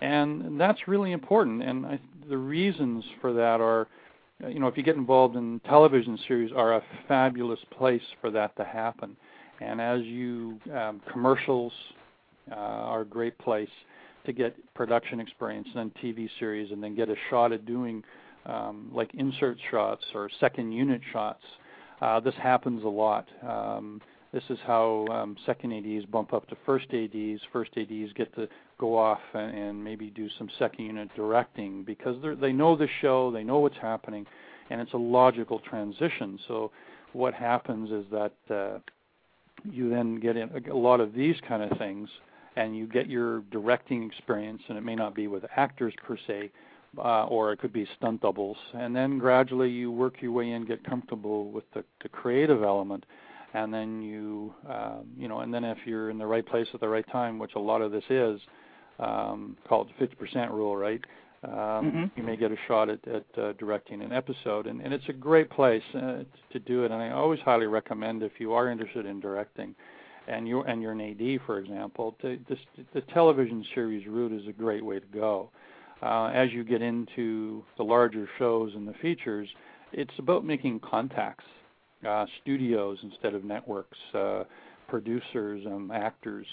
[0.00, 1.62] And that's really important.
[1.62, 3.88] And I, the reasons for that are,
[4.46, 8.56] you know, if you get involved in television series, are a fabulous place for that
[8.56, 9.16] to happen.
[9.60, 11.72] And as you um, commercials
[12.50, 13.68] uh, are a great place
[14.26, 18.04] to get production experience, and then TV series, and then get a shot at doing
[18.46, 21.42] um, like insert shots or second unit shots.
[22.00, 23.26] Uh, this happens a lot.
[23.46, 24.00] Um,
[24.32, 27.40] this is how um, second ADs bump up to first ADs.
[27.52, 28.48] First ADs get to
[28.78, 33.30] go off and, and maybe do some second unit directing because they know the show,
[33.30, 34.26] they know what's happening,
[34.70, 36.38] and it's a logical transition.
[36.48, 36.70] So
[37.12, 38.78] what happens is that uh,
[39.64, 42.08] you then get in a lot of these kind of things
[42.56, 46.50] and you get your directing experience, and it may not be with actors per se,
[46.98, 50.64] uh, or it could be stunt doubles, and then gradually you work your way in,
[50.64, 53.04] get comfortable with the, the creative element,
[53.54, 56.80] and then you, um, you know, and then if you're in the right place at
[56.80, 58.40] the right time, which a lot of this is,
[58.98, 61.00] um, called the 50% rule, right?
[61.44, 62.04] Um, mm-hmm.
[62.16, 65.12] You may get a shot at, at uh, directing an episode, and, and it's a
[65.12, 66.90] great place uh, to do it.
[66.90, 69.74] And I always highly recommend if you are interested in directing
[70.26, 72.58] and you're and you're an AD, for example, to, this,
[72.92, 75.50] the television series route is a great way to go.
[76.02, 79.48] uh, as you get into the larger shows and the features,
[79.92, 81.44] it's about making contacts,
[82.06, 84.44] uh, studios instead of networks, uh,
[84.88, 86.46] producers, and actors.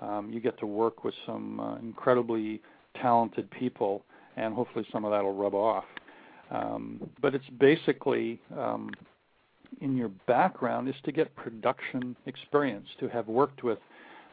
[0.00, 2.60] Um, you get to work with some uh, incredibly
[3.00, 4.04] talented people,
[4.36, 5.84] and hopefully some of that will rub off.
[6.50, 8.90] Um, but it's basically um,
[9.80, 13.78] in your background is to get production experience, to have worked with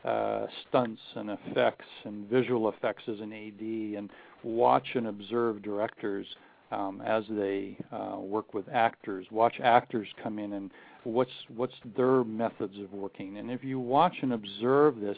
[0.06, 4.12] uh, stunts and effects and visual effects as an AD, and
[4.44, 6.28] watch and observe directors
[6.72, 9.26] um, as they uh, work with actors.
[9.32, 10.72] Watch actors come in and
[11.04, 13.38] what's what's their methods of working.
[13.38, 15.18] And if you watch and observe this,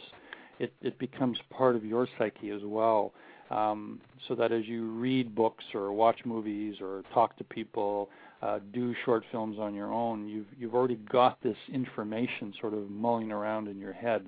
[0.60, 3.13] it, it becomes part of your psyche as well.
[3.50, 8.10] Um, so that as you read books or watch movies or talk to people,
[8.41, 12.89] uh, do short films on your own, you've you've already got this information sort of
[12.89, 14.28] mulling around in your head,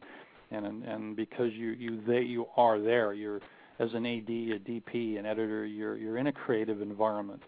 [0.51, 3.41] and and, and because you you they you are there, you're
[3.79, 7.41] as an AD, a DP, an editor, you're you're in a creative environment,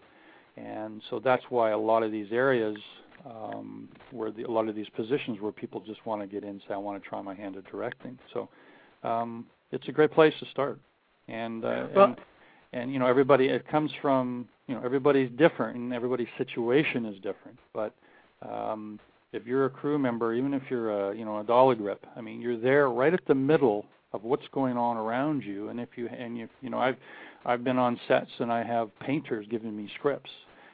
[0.56, 2.76] and so that's why a lot of these areas
[3.24, 6.60] um, where the, a lot of these positions where people just want to get in,
[6.68, 8.18] say I want to try my hand at directing.
[8.32, 8.48] So
[9.02, 10.78] um, it's a great place to start.
[11.28, 12.16] And uh, well, and,
[12.72, 17.16] and you know everybody it comes from you know everybody's different and everybody's situation is
[17.16, 17.58] different.
[17.72, 17.94] But
[18.42, 18.98] um,
[19.32, 22.20] if you're a crew member even if you're a you know a dolly grip i
[22.20, 25.70] mean you're there right at the middle of what's going on around you.
[25.70, 26.96] And if you and you you know i've
[27.46, 30.30] i've been on sets and i have painters giving me scripts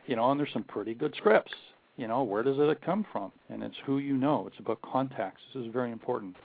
[0.07, 1.53] you know and there's some pretty good scripts.
[1.97, 3.33] You know where does it come from?
[3.49, 4.47] And it's who you know.
[4.47, 5.41] It's about contacts.
[5.53, 6.37] This is very important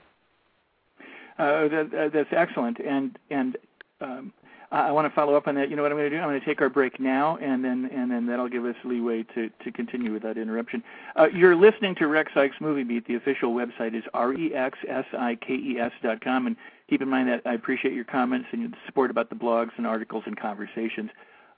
[1.40, 3.58] uh, that, uh, that's excellent and and
[4.02, 4.34] um,
[4.72, 5.70] I want to follow up on that.
[5.70, 6.20] You know what I'm going to do?
[6.20, 9.22] I'm going to take our break now, and then and then that'll give us leeway
[9.36, 10.84] to, to continue without interruption.
[11.16, 13.06] Uh, you're listening to Rex Sikes Movie Beat.
[13.06, 16.56] The official website is rexsikes dot com, and
[16.90, 19.86] keep in mind that I appreciate your comments and your support about the blogs and
[19.86, 21.12] articles and conversations.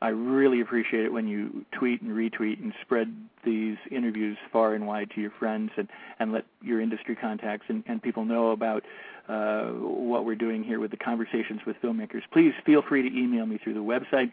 [0.06, 3.12] I really appreciate it when you tweet and retweet and spread
[3.44, 5.88] these interviews far and wide to your friends and,
[6.20, 8.84] and let your industry contacts and, and people know about
[9.28, 12.22] uh, what we're doing here with the conversations with filmmakers.
[12.32, 14.32] Please feel free to email me through the website.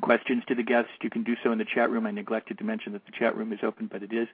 [0.00, 2.06] Questions to the guests, you can do so in the chat room.
[2.06, 4.26] I neglected to mention that the chat room is open, but it is.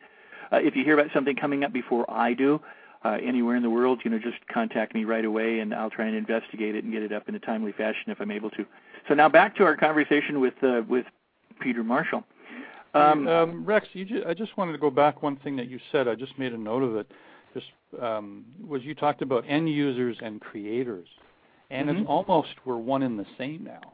[0.52, 2.60] Uh, if you hear about something coming up before I do,
[3.04, 6.06] uh, anywhere in the world, you know, just contact me right away, and I'll try
[6.06, 8.66] and investigate it and get it up in a timely fashion if I'm able to.
[9.08, 11.06] So now back to our conversation with uh, with
[11.60, 12.24] Peter Marshall.
[12.92, 16.08] Um, um, Rex, just, I just wanted to go back one thing that you said.
[16.08, 17.06] I just made a note of it.
[17.54, 17.66] Just
[18.00, 21.08] um, was you talked about end users and creators,
[21.70, 21.98] and mm-hmm.
[22.00, 23.92] it's almost we're one in the same now.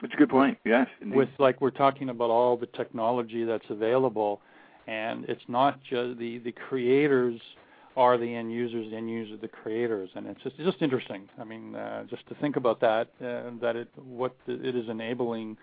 [0.00, 0.58] That's a good point.
[0.64, 1.16] Yes, indeed.
[1.16, 4.40] with like we're talking about all the technology that's available,
[4.86, 7.40] and it's not just the the creators
[7.96, 11.28] are the end users, the end users the creators, and it's just it's just interesting.
[11.38, 15.56] I mean, uh, just to think about that, uh, that it what it is enabling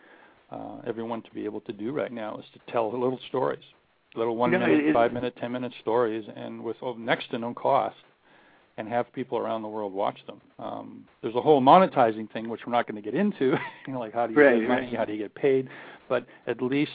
[0.52, 3.64] uh, everyone to be able to do right now is to tell little stories,
[4.16, 7.54] little one minute, it, five minute, ten minute stories, and with oh, next to no
[7.54, 7.96] cost,
[8.78, 10.42] and have people around the world watch them.
[10.60, 13.56] Um, there's a whole monetizing thing which we're not going to get into,
[13.88, 15.68] you know, like how do you right, get money, how do you get paid,
[16.08, 16.92] but at least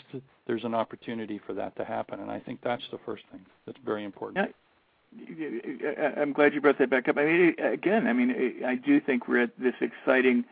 [0.47, 3.79] there's an opportunity for that to happen, and I think that's the first thing that's
[3.85, 4.37] very important.
[4.37, 4.53] Yeah
[6.19, 7.17] I'm glad you brought that back up.
[7.17, 10.45] I mean, again, I mean, I do think we're at this exciting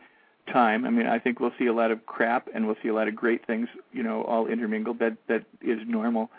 [0.51, 0.85] time.
[0.85, 3.07] I mean, I think we'll see a lot of crap and we'll see a lot
[3.07, 4.99] of great things, you know, all intermingled.
[4.99, 6.29] That that is normal.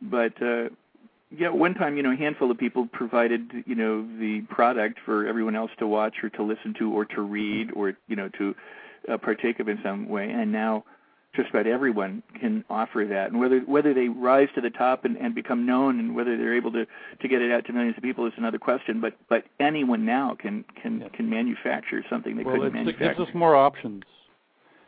[0.00, 0.70] But uh
[1.30, 5.26] yeah, one time, you know, a handful of people provided, you know, the product for
[5.28, 8.54] everyone else to watch or to listen to or to read or, you know, to
[9.08, 10.28] uh, partake of in some way.
[10.28, 10.84] And now
[11.34, 15.16] just about everyone can offer that, and whether whether they rise to the top and,
[15.16, 16.86] and become known, and whether they're able to
[17.20, 19.00] to get it out to millions of people is another question.
[19.00, 21.08] But but anyone now can can yeah.
[21.08, 23.04] can manufacture something they well, couldn't manufacture.
[23.04, 24.02] It gives us more options.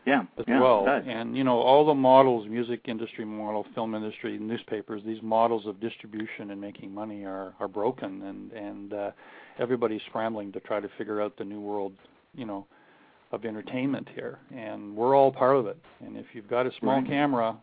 [0.05, 4.37] Yeah, as yeah, well, and you know all the models, music industry model, film industry,
[4.37, 9.11] newspapers, these models of distribution and making money are are broken, and and uh,
[9.61, 11.93] everybody's scrambling to try to figure out the new world,
[12.35, 12.67] you know,
[13.33, 15.79] of entertainment here, and we're all part of it.
[16.05, 17.07] And if you've got a small right.
[17.07, 17.57] camera,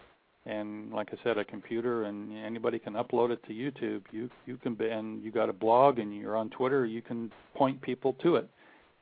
[0.46, 4.58] and like I said, a computer, and anybody can upload it to YouTube, you you
[4.58, 8.14] can be, and you got a blog, and you're on Twitter, you can point people
[8.24, 8.50] to it,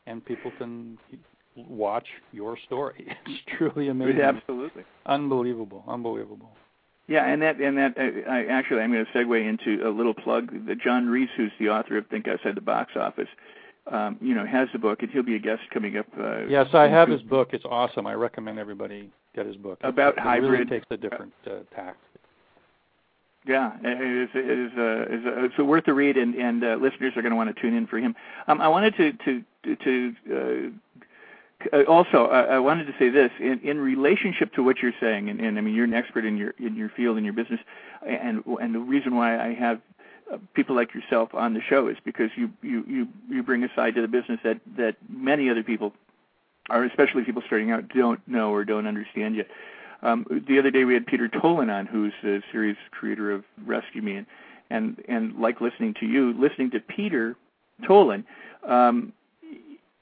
[0.05, 0.97] and people can
[1.55, 3.07] watch your story.
[3.25, 4.21] It's truly amazing.
[4.21, 4.83] Absolutely.
[5.05, 5.83] Unbelievable.
[5.87, 6.51] Unbelievable.
[7.07, 10.13] Yeah, and that and that uh, I, actually I'm going to segue into a little
[10.13, 10.51] plug.
[10.67, 13.29] The Jon Reiss, who's the author of Think Outside the Box Office,
[13.91, 16.05] um, you know, has the book, and he'll be a guest coming up.
[16.19, 17.49] Uh, yes, I have his book.
[17.53, 18.07] It's awesome.
[18.07, 19.79] I recommend everybody get his book.
[19.83, 20.45] About it, hybrid.
[20.45, 21.95] It really takes a different uh, tack.
[23.45, 24.29] Yeah, it is.
[24.33, 24.71] It is.
[24.77, 27.55] Uh, is uh, it's worth a read, and and uh, listeners are going to want
[27.55, 28.15] to tune in for him.
[28.47, 30.97] Um, I wanted to to to uh,
[31.73, 35.29] uh, also uh, I wanted to say this in, in relationship to what you're saying,
[35.29, 37.59] and, and I mean you're an expert in your in your field in your business,
[38.05, 39.81] and and the reason why I have uh,
[40.53, 43.95] people like yourself on the show is because you you you you bring a side
[43.95, 45.93] to the business that that many other people,
[46.69, 49.47] or especially people starting out, don't know or don't understand yet.
[50.03, 54.01] Um, the other day we had Peter Tolan on, who's the series creator of Rescue
[54.01, 54.25] Me, and
[54.69, 57.35] and, and like listening to you, listening to Peter
[57.83, 58.23] Tolan.
[58.63, 59.13] Um,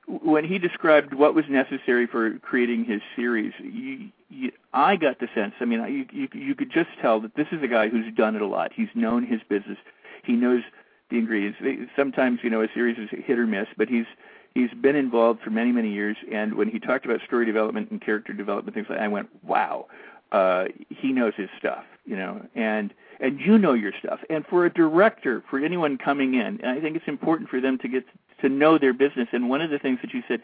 [0.07, 5.27] when he described what was necessary for creating his series, you, you, I got the
[5.35, 5.53] sense.
[5.59, 8.35] I mean, you, you, you could just tell that this is a guy who's done
[8.35, 8.71] it a lot.
[8.73, 9.77] He's known his business.
[10.23, 10.61] He knows
[11.09, 11.59] the ingredients.
[11.95, 14.05] Sometimes, you know, a series is hit or miss, but he's
[14.53, 16.17] he's been involved for many, many years.
[16.31, 19.29] And when he talked about story development and character development, things like, that, I went,
[19.43, 19.87] wow,
[20.31, 22.45] uh, he knows his stuff, you know.
[22.55, 24.19] And and you know your stuff.
[24.29, 27.87] And for a director, for anyone coming in, I think it's important for them to
[27.87, 28.05] get
[28.41, 29.29] to know their business.
[29.31, 30.41] And one of the things that you said,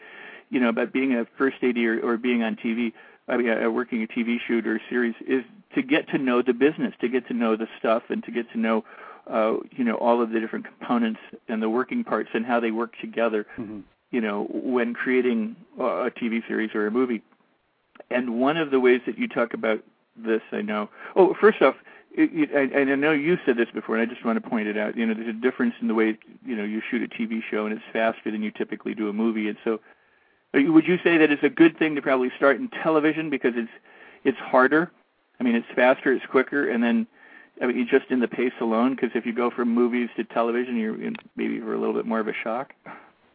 [0.50, 2.92] you know, about being a first AD or, or being on TV,
[3.28, 6.42] I mean, uh, working a TV shoot or a series, is to get to know
[6.42, 8.84] the business, to get to know the stuff, and to get to know,
[9.30, 12.70] uh, you know, all of the different components and the working parts and how they
[12.70, 13.46] work together.
[13.58, 13.80] Mm-hmm.
[14.10, 17.22] You know, when creating a TV series or a movie.
[18.10, 19.82] And one of the ways that you talk about
[20.16, 20.90] this, I know.
[21.16, 21.76] Oh, first off,
[22.14, 24.68] it, it, and I know you said this before, and I just want to point
[24.68, 24.96] it out.
[24.96, 27.64] You know, there's a difference in the way you know you shoot a TV show,
[27.64, 29.48] and it's faster than you typically do a movie.
[29.48, 29.80] And so,
[30.54, 33.70] would you say that it's a good thing to probably start in television because it's
[34.24, 34.90] it's harder?
[35.40, 37.06] I mean, it's faster, it's quicker, and then
[37.60, 38.94] I mean, just in the pace alone.
[38.94, 42.06] Because if you go from movies to television, you're in maybe for a little bit
[42.06, 42.74] more of a shock.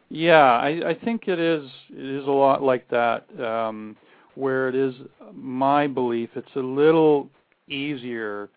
[0.09, 1.69] Yeah, I, I think it is.
[1.89, 3.25] It is a lot like that.
[3.39, 3.97] Um,
[4.35, 4.93] where it is
[5.33, 7.29] my belief, it's a little
[7.67, 8.49] easier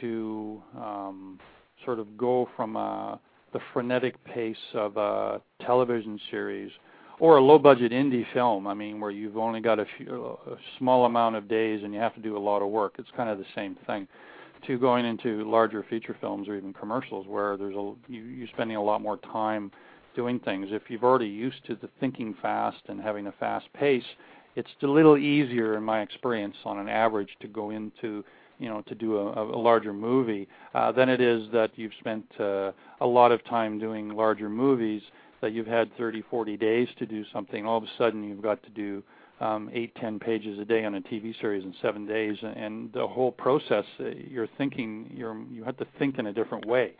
[0.00, 1.40] to um,
[1.84, 3.16] sort of go from uh,
[3.52, 6.70] the frenetic pace of a television series
[7.18, 8.66] or a low budget indie film.
[8.66, 12.00] I mean, where you've only got a, few, a small amount of days and you
[12.00, 12.94] have to do a lot of work.
[12.98, 14.06] It's kind of the same thing.
[14.66, 18.76] To going into larger feature films or even commercials, where there's a you, you're spending
[18.76, 19.70] a lot more time
[20.16, 20.68] doing things.
[20.70, 24.02] If you've already used to the thinking fast and having a fast pace,
[24.56, 28.24] it's a little easier, in my experience, on an average, to go into
[28.58, 32.24] you know to do a, a larger movie uh, than it is that you've spent
[32.40, 35.02] uh, a lot of time doing larger movies
[35.40, 38.62] that you've had 30 40 days to do something all of a sudden you've got
[38.62, 39.02] to do
[39.40, 43.06] um, eight ten pages a day on a TV series in seven days and the
[43.06, 46.92] whole process uh, you're thinking you're you have to think in a different way.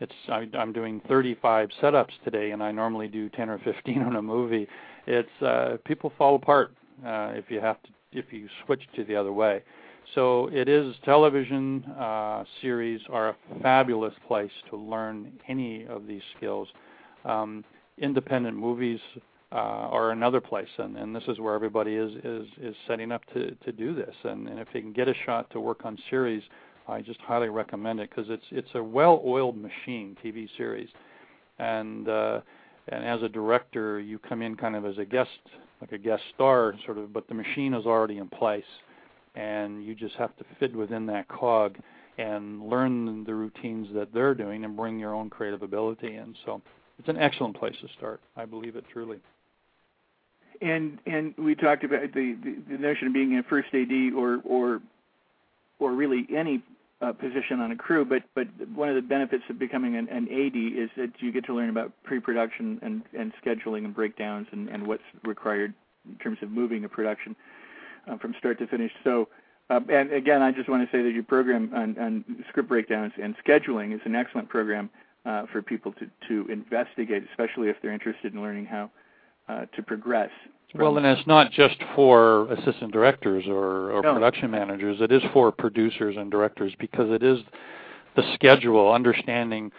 [0.00, 4.16] It's I, I'm doing 35 setups today and I normally do 10 or 15 on
[4.16, 4.66] a movie.
[5.06, 6.72] It's uh, people fall apart
[7.04, 9.62] uh, if you have to if you switch to the other way.
[10.14, 16.22] So it is television uh, series are a fabulous place to learn any of these
[16.36, 16.68] skills.
[17.24, 17.64] Um,
[17.98, 19.00] independent movies
[19.52, 23.22] uh, are another place, and, and this is where everybody is is is setting up
[23.34, 24.14] to to do this.
[24.24, 26.42] And, and if they can get a shot to work on series,
[26.88, 30.88] I just highly recommend it because it's it's a well-oiled machine TV series,
[31.58, 32.40] and uh,
[32.88, 35.30] and as a director, you come in kind of as a guest,
[35.80, 38.64] like a guest star, sort of, but the machine is already in place
[39.34, 41.76] and you just have to fit within that cog
[42.18, 46.34] and learn the routines that they're doing and bring your own creative ability in.
[46.44, 46.60] So
[47.00, 48.20] it's an excellent place to start.
[48.36, 49.18] I believe it truly.
[50.60, 54.40] And and we talked about the the, the notion of being a first AD or
[54.44, 54.82] or
[55.78, 56.62] or really any
[57.00, 60.28] uh, position on a crew, but but one of the benefits of becoming an, an
[60.28, 64.68] AD is that you get to learn about pre-production and, and scheduling and breakdowns and,
[64.68, 65.72] and what's required
[66.06, 67.34] in terms of moving a production
[68.06, 68.92] uh, from start to finish.
[69.02, 69.28] So,
[69.70, 73.12] uh, and again, I just want to say that your program on, on script breakdowns
[73.22, 74.90] and scheduling is an excellent program
[75.24, 78.90] uh, for people to, to investigate, especially if they're interested in learning how
[79.48, 80.30] uh, to progress.
[80.74, 84.14] Well, and it's not just for assistant directors or, or no.
[84.14, 84.98] production managers.
[85.00, 87.40] It is for producers and directors because it is
[88.14, 89.72] the schedule, understanding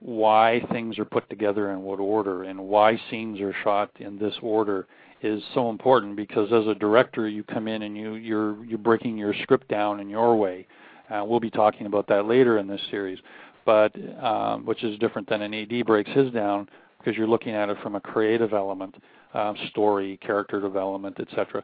[0.00, 4.34] why things are put together in what order and why scenes are shot in this
[4.42, 4.86] order
[5.22, 9.16] is so important because as a director you come in and you you're you're breaking
[9.16, 10.66] your script down in your way.
[11.10, 13.18] Uh, we'll be talking about that later in this series,
[13.64, 13.92] but
[14.22, 17.76] um, which is different than an AD breaks his down because you're looking at it
[17.82, 18.94] from a creative element,
[19.34, 21.62] um, story, character development, etc.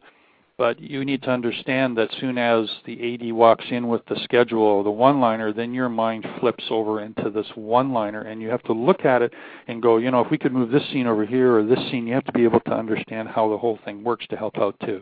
[0.58, 4.60] But you need to understand that soon as the AD walks in with the schedule
[4.60, 8.74] or the one-liner, then your mind flips over into this one-liner, and you have to
[8.74, 9.32] look at it
[9.68, 12.06] and go, you know, if we could move this scene over here or this scene,
[12.06, 14.76] you have to be able to understand how the whole thing works to help out
[14.84, 15.00] too.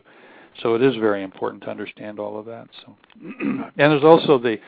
[0.62, 2.68] So it is very important to understand all of that.
[2.84, 4.59] So, and there's also the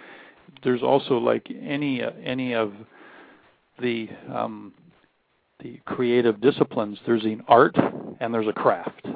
[0.63, 2.73] there's also like any any of
[3.81, 4.73] the um,
[5.63, 6.99] the creative disciplines.
[7.07, 7.77] There's an art
[8.21, 9.07] and there's a craft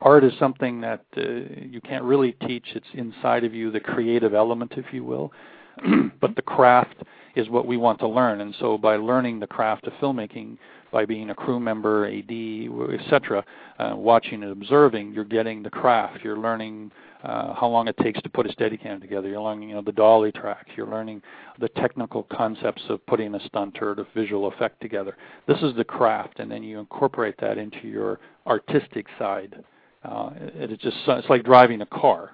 [0.00, 2.64] art is something that uh, you can't really teach.
[2.74, 5.32] It's inside of you, the creative element, if you will.
[6.20, 6.96] but the craft
[7.34, 8.40] is what we want to learn.
[8.40, 10.58] And so by learning the craft of filmmaking,
[10.92, 13.44] by being a crew member, AD, etc.,
[13.78, 16.24] uh, watching and observing, you're getting the craft.
[16.24, 16.90] You're learning
[17.22, 19.28] uh, how long it takes to put a Steadicam together.
[19.28, 20.66] You're learning, you know, the dolly track.
[20.76, 21.22] You're learning
[21.60, 25.16] the technical concepts of putting a stunt or the visual effect together.
[25.46, 29.62] This is the craft, and then you incorporate that into your artistic side.
[30.02, 32.32] Uh, it, it's just it's like driving a car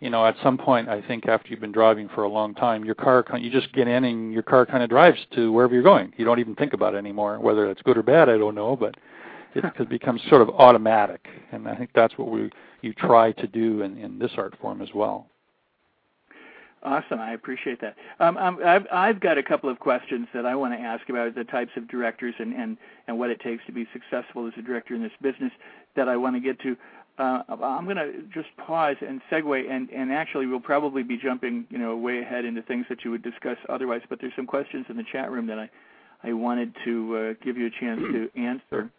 [0.00, 2.84] you know, at some point, I think after you've been driving for a long time,
[2.84, 5.82] your car, you just get in and your car kind of drives to wherever you're
[5.82, 6.12] going.
[6.16, 7.40] You don't even think about it anymore.
[7.40, 8.94] Whether it's good or bad, I don't know, but
[9.54, 11.26] it becomes sort of automatic.
[11.52, 14.80] And I think that's what we you try to do in, in this art form
[14.82, 15.26] as well.
[16.84, 17.96] Awesome, I appreciate that.
[18.20, 21.34] Um, um, I've, I've got a couple of questions that I want to ask about
[21.34, 22.76] the types of directors and, and,
[23.08, 25.50] and what it takes to be successful as a director in this business
[25.96, 26.76] that I want to get to
[27.18, 31.66] uh, I'm going to just pause and segue, and, and actually we'll probably be jumping,
[31.68, 34.02] you know, way ahead into things that you would discuss otherwise.
[34.08, 35.68] But there's some questions in the chat room that I,
[36.22, 38.90] I wanted to uh, give you a chance to answer,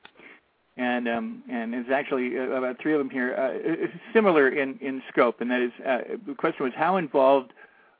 [0.75, 5.01] and um, and it's actually uh, about three of them here, uh, similar in in
[5.09, 7.53] scope, and that is uh, the question was how involved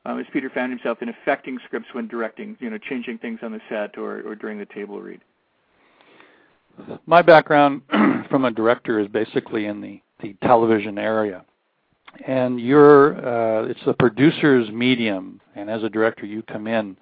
[0.04, 3.52] um, has Peter found himself in affecting scripts when directing, you know, changing things on
[3.52, 5.20] the set or or during the table read.
[7.06, 7.82] My background
[8.30, 11.44] from a director is basically in the the television area.
[12.26, 16.96] And you're, uh, it's the producer's medium, and as a director, you come in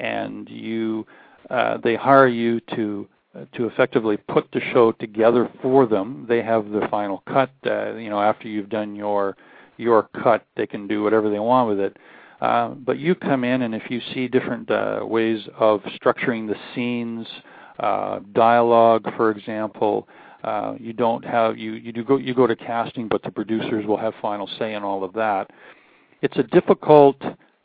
[0.00, 1.06] and you,
[1.48, 3.08] uh, they hire you to
[3.52, 6.26] to effectively put the show together for them.
[6.28, 7.50] They have the final cut.
[7.66, 9.36] Uh, you know, after you've done your
[9.78, 11.96] your cut, they can do whatever they want with it.
[12.40, 16.56] Uh, but you come in, and if you see different uh, ways of structuring the
[16.74, 17.26] scenes,
[17.78, 20.08] uh, dialogue, for example,
[20.42, 23.86] uh, you don't have you you do go you go to casting, but the producers
[23.86, 25.50] will have final say in all of that.
[26.20, 27.16] It's a difficult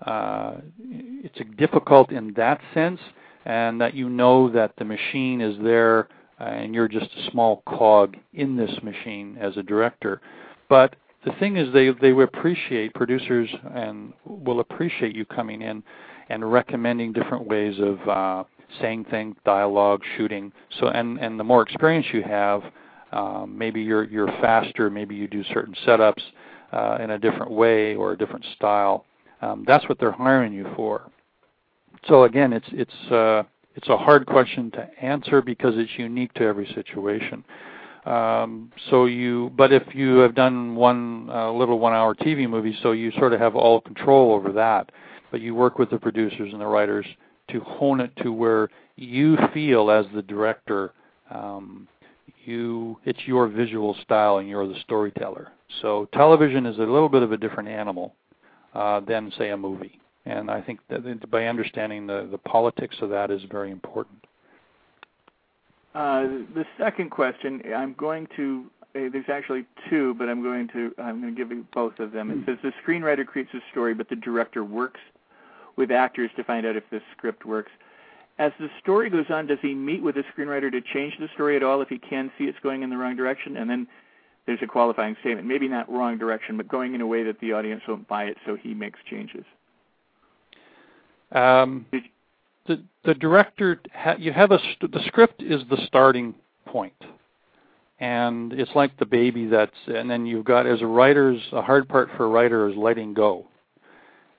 [0.06, 3.00] uh, it's a difficult in that sense,
[3.46, 6.08] and that you know that the machine is there,
[6.40, 10.22] uh, and you're just a small cog in this machine as a director.
[10.70, 15.82] But the thing is, they they appreciate producers and will appreciate you coming in
[16.30, 18.44] and recommending different ways of uh,
[18.82, 20.52] saying things, dialogue, shooting.
[20.80, 22.64] So and and the more experience you have,
[23.12, 24.90] um, maybe you're you're faster.
[24.90, 26.22] Maybe you do certain setups
[26.72, 29.06] uh, in a different way or a different style.
[29.42, 31.10] Um, that's what they're hiring you for.
[32.08, 33.44] So again, it's it's uh,
[33.76, 37.44] it's a hard question to answer because it's unique to every situation.
[38.08, 42.94] Um, so you, but if you have done one uh, little one-hour TV movie, so
[42.94, 44.92] you sort of have all control over that.
[45.30, 47.06] But you work with the producers and the writers
[47.50, 50.94] to hone it to where you feel as the director
[51.30, 51.88] um,
[52.48, 55.50] you it's your visual style and you're the storyteller.
[55.82, 58.16] So television is a little bit of a different animal
[58.74, 63.10] uh, than say a movie, and I think that by understanding the the politics of
[63.10, 64.24] that is very important.
[65.94, 66.24] Uh,
[66.54, 68.66] the second question, I'm going to.
[68.96, 72.14] Uh, there's actually two, but I'm going to I'm going to give you both of
[72.14, 72.32] them.
[72.32, 75.00] It says the screenwriter creates a story, but the director works
[75.78, 77.72] with actors to find out if this script works.
[78.40, 81.56] As the story goes on, does he meet with the screenwriter to change the story
[81.56, 83.58] at all if he can see it's going in the wrong direction?
[83.58, 83.88] And then
[84.46, 87.54] there's a qualifying statement, maybe not wrong direction, but going in a way that the
[87.54, 89.44] audience won't buy it, so he makes changes.
[91.32, 91.86] Um,
[92.68, 96.34] the the director, ha- you have a st- the script is the starting
[96.66, 96.98] point.
[97.00, 97.12] point,
[98.00, 101.90] and it's like the baby that's, and then you've got as a writer's a hard
[101.90, 103.46] part for a writer is letting go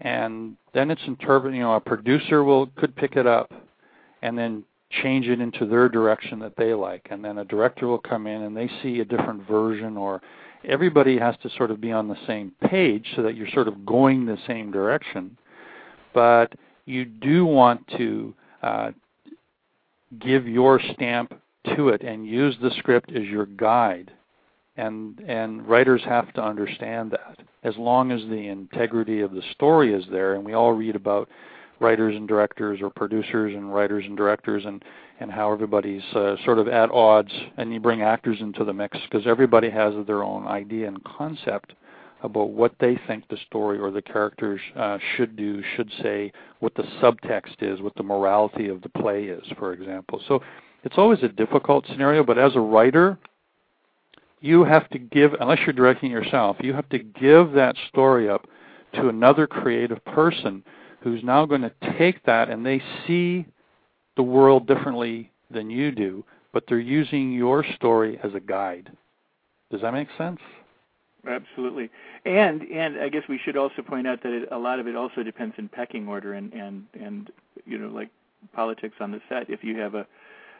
[0.01, 1.57] and then it's interpreted.
[1.57, 3.53] You know, a producer will could pick it up,
[4.23, 4.65] and then
[5.03, 8.43] change it into their direction that they like, and then a director will come in
[8.43, 10.23] and they see a different version, or
[10.65, 13.85] everybody has to sort of be on the same page so that you're sort of
[13.85, 15.37] going the same direction.
[16.15, 16.55] But
[16.87, 18.91] you do want to uh,
[20.19, 21.39] give your stamp
[21.77, 24.11] to it and use the script as your guide
[24.79, 29.93] and and writers have to understand that as long as the integrity of the story
[29.93, 31.29] is there and we all read about
[31.81, 34.85] writers and directors or producers and writers and directors and
[35.21, 38.97] and how everybody's uh, sort of at odds and you bring actors into the mix
[39.11, 41.75] because everybody has their own idea and concept
[42.23, 46.75] about what they think the story or the characters uh, should do, should say, what
[46.75, 50.21] the subtext is, what the morality of the play is, for example.
[50.27, 50.43] So
[50.83, 53.19] it's always a difficult scenario, but as a writer,
[54.41, 58.47] you have to give, unless you're directing yourself, you have to give that story up
[58.95, 60.63] to another creative person
[61.01, 63.47] who's now going to take that and they see
[64.17, 68.91] the world differently than you do, but they're using your story as a guide.
[69.71, 70.41] Does that make sense?
[71.29, 71.91] Absolutely,
[72.25, 74.95] and and I guess we should also point out that it, a lot of it
[74.95, 77.31] also depends in pecking order and and and
[77.67, 78.09] you know like
[78.55, 79.51] politics on the set.
[79.51, 80.07] If you have a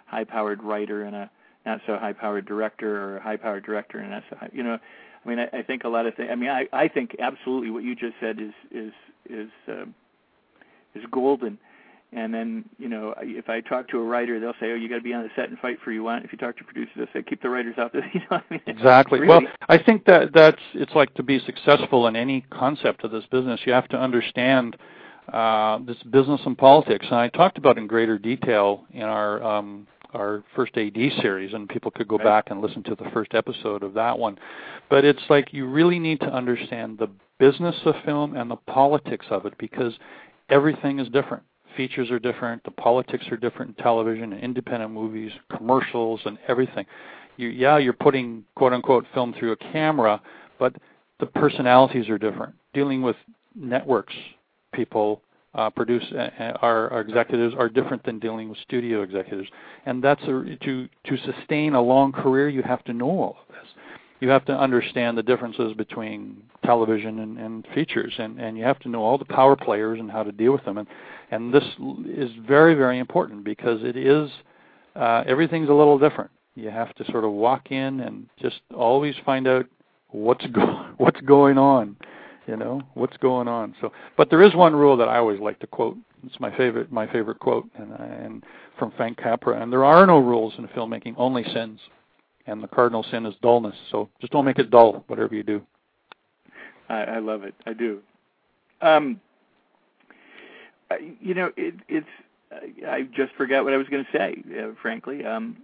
[0.07, 1.31] high-powered writer and a
[1.69, 4.79] not so high-powered director, or a high-powered director and not so high, you know,
[5.25, 6.31] I mean, I, I think a lot of things.
[6.33, 8.93] I mean, I I think absolutely what you just said is is
[9.29, 9.85] is uh,
[10.95, 11.59] is golden.
[12.11, 14.95] And then, you know, if I talk to a writer, they'll say, "Oh, you got
[14.95, 16.95] to be on the set and fight for you want." If you talk to producers,
[16.97, 18.11] they'll say, "Keep the writers out." There.
[18.15, 19.21] You know, I mean, exactly.
[19.21, 23.11] Really, well, I think that that's it's like to be successful in any concept of
[23.11, 24.79] this business, you have to understand
[25.33, 27.05] uh, this business and politics.
[27.11, 31.69] And I talked about in greater detail in our um, our first AD series, and
[31.69, 32.25] people could go Right.
[32.25, 34.39] back and listen to the first episode of that one.
[34.89, 39.27] But it's like you really need to understand the business of film and the politics
[39.31, 39.99] of it because
[40.49, 41.43] everything is different.
[41.77, 46.87] Features are different, the politics are different in television and independent movies, commercials, and everything.
[47.37, 50.21] You, yeah, you're putting quote unquote film through a camera,
[50.59, 50.75] but
[51.21, 52.55] the personalities are different.
[52.75, 53.17] Dealing with
[53.55, 54.15] networks,
[54.73, 55.23] people
[55.55, 59.49] uh, produce uh, our, our executives are different than dealing with studio executives,
[59.87, 62.49] and that's a, to to sustain a long career.
[62.49, 63.67] You have to know all of this.
[64.21, 68.79] You have to understand the differences between television and, and features, and, and you have
[68.81, 70.79] to know all the power players and how to deal with them.
[70.79, 70.89] And
[71.31, 71.65] and this
[72.07, 74.31] is very very important because it is
[74.97, 76.31] uh, everything's a little different.
[76.57, 79.67] You have to sort of walk in and just always find out
[80.11, 81.97] what's go- what's going on
[82.49, 85.59] you know what's going on so but there is one rule that i always like
[85.61, 85.97] to quote
[86.27, 88.45] it's my favorite my favorite quote and, and
[88.79, 91.79] from frank capra and there are no rules in filmmaking only sins
[92.47, 95.63] and the cardinal sin is dullness so just don't make it dull whatever you do
[96.89, 97.55] I, I love it.
[97.67, 98.01] I do.
[98.81, 99.21] Um,
[101.21, 102.07] you know, it, it's.
[102.89, 104.43] I just forgot what I was going to say.
[104.59, 105.57] Uh, frankly, um,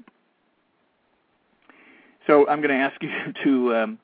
[2.26, 3.10] so I'm going to ask you
[3.44, 3.74] to.
[3.74, 3.98] Um,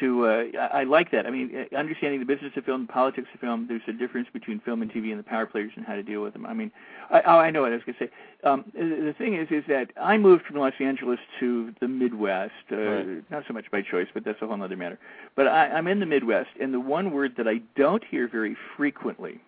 [0.00, 1.26] to uh, I I like that.
[1.26, 3.66] I mean, uh, understanding the business of film, the politics of film.
[3.68, 6.22] There's a difference between film and TV and the power players and how to deal
[6.22, 6.46] with them.
[6.46, 6.70] I mean,
[7.10, 8.10] I, oh, I know what I was going to say.
[8.44, 12.52] Um, the the thing is, is that I moved from Los Angeles to the Midwest,
[12.72, 13.30] uh, Right.
[13.30, 14.98] not so much by choice, but that's a whole other matter.
[15.34, 18.56] But I, I'm in the Midwest, and the one word that I don't hear very
[18.76, 19.40] frequently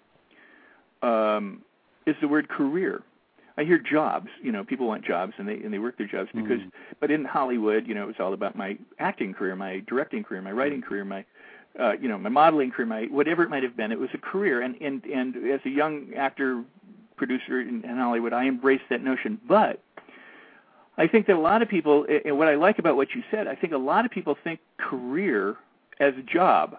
[1.02, 1.62] um,
[2.06, 3.02] is the word career.
[3.58, 4.28] I hear jobs.
[4.40, 6.60] You know, people want jobs, and they and they work their jobs because.
[6.60, 6.70] Mhm.
[7.00, 10.40] But in Hollywood, you know, it was all about my acting career, my directing career,
[10.40, 11.24] my writing career, my
[11.78, 13.92] uh, you know, my modeling career, my whatever it might have been.
[13.92, 16.64] It was a career, and and and as a young actor,
[17.16, 19.40] producer in, in Hollywood, I embraced that notion.
[19.46, 19.82] But
[20.96, 23.46] I think that a lot of people, and what I like about what you said,
[23.46, 25.56] I think a lot of people think career
[26.00, 26.78] as a job.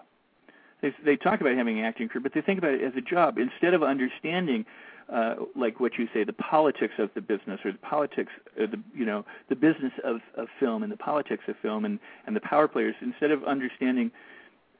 [0.82, 3.02] They they talk about having an acting career, but they think about it as a
[3.02, 4.66] job instead of understanding,
[5.12, 8.30] uh, like what you say, the politics of the business or the politics,
[8.60, 11.98] uh, the you know, the business of, of film and the politics of film and
[12.26, 12.94] and the power players.
[13.00, 14.10] Instead of understanding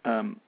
[0.04, 0.40] um,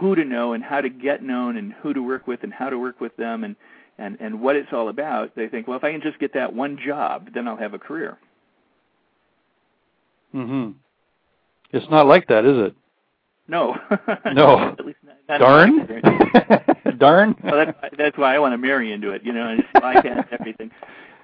[0.00, 2.68] who to know and how to get known and who to work with and how
[2.68, 3.54] to work with them and
[3.98, 6.52] and and what it's all about, they think, well, if I can just get that
[6.52, 8.18] one job, then I'll have a career.
[10.34, 10.74] mhm
[11.72, 12.74] it's not like that is it
[13.46, 13.76] No.
[14.32, 14.74] No.
[14.78, 15.86] At least not, not darn.
[17.00, 19.72] darn well, that's that's why I want to marry into it, you know, and just
[19.74, 20.70] bypass everything.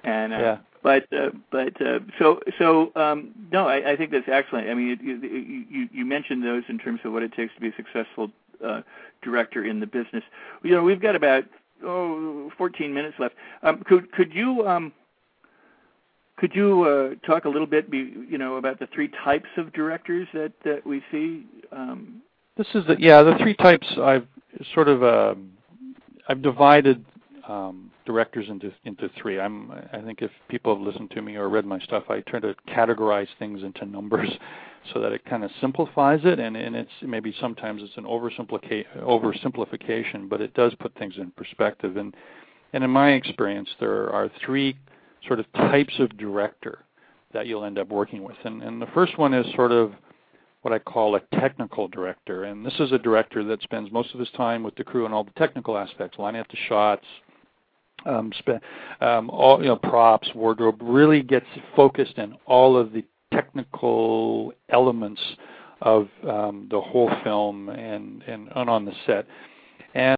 [0.03, 0.57] And uh, Yeah.
[0.83, 4.69] but uh, but uh, so so um, no, I, I think that's excellent.
[4.69, 7.61] I mean, you, you you you mentioned those in terms of what it takes to
[7.61, 8.29] be a successful
[8.65, 8.81] uh,
[9.21, 10.23] director in the business.
[10.63, 11.43] You know, we've got about
[11.83, 13.35] oh 14 minutes left.
[13.63, 14.91] Um, could could you um,
[16.37, 19.73] could you uh, talk a little bit, be, you know, about the three types of
[19.73, 21.45] directors that that we see?
[21.71, 22.21] Um,
[22.55, 24.27] This is the yeah the three types I've
[24.73, 25.35] sort of uh,
[26.27, 27.05] I've divided
[27.47, 29.39] um, directors into into three.
[29.39, 32.39] I'm I think if people have listened to me or read my stuff, I try
[32.41, 34.29] to categorize things into numbers
[34.93, 40.29] so that it kind of simplifies it and and it's maybe sometimes it's an oversimplification,
[40.29, 41.97] but it does put things in perspective.
[41.97, 42.15] And
[42.73, 44.77] and in my experience, there are three
[45.25, 46.79] sort of types of director
[47.33, 49.93] that you'll end up working with, and and the first one is sort of
[50.67, 52.43] what I call a technical director.
[52.43, 55.13] And this is a director that spends most of his time with the crew on
[55.13, 57.05] all the technical aspects, lining up the shots,
[58.05, 58.61] um, spe-
[59.01, 60.79] um, all you know, props, wardrobe.
[60.81, 65.21] Really gets focused in all of the technical elements
[65.83, 69.25] of um, the whole film and, and and on the set,
[69.93, 70.17] and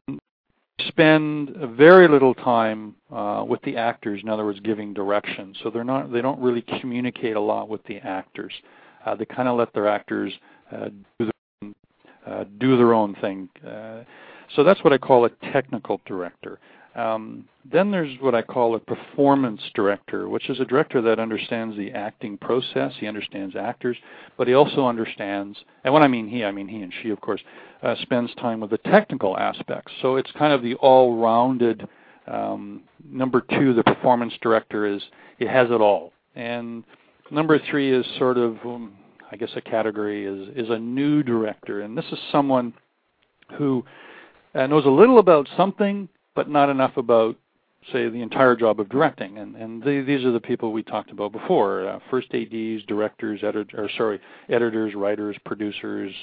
[0.88, 4.20] spend very little time uh, with the actors.
[4.24, 5.54] In other words, giving direction.
[5.62, 8.54] So they're not they don't really communicate a lot with the actors.
[9.06, 10.34] Uh, they kind of let their actors
[10.72, 10.90] uh,
[11.20, 11.32] do their
[11.64, 11.76] own,
[12.26, 13.50] uh, do their own thing.
[13.66, 14.04] Uh,
[14.56, 16.60] so that's what I call a technical director.
[16.96, 21.78] Um, then there's what I call a performance director, which is a director that understands
[21.78, 22.94] the acting process.
[23.00, 23.96] He understands actors,
[24.38, 27.22] but he also understands, and when I mean he, I mean he and she, of
[27.22, 27.42] course,
[27.84, 29.92] uh, spends time with the technical aspects.
[30.02, 31.88] So it's kind of the all-rounded.
[32.28, 35.02] Um, number two, the performance director is
[35.38, 36.84] it has it all, and
[37.32, 38.94] number three is sort of, um,
[39.32, 42.74] I guess, a category is is a new director, and this is someone
[43.58, 43.84] who
[44.56, 47.36] uh, knows a little about something but not enough about,
[47.92, 49.40] say, the entire job of directing.
[49.40, 53.42] And, and the, these are the people we talked about before: uh, first ADs, directors,
[53.44, 54.20] edit, or sorry,
[54.50, 56.14] editors, writers, producers,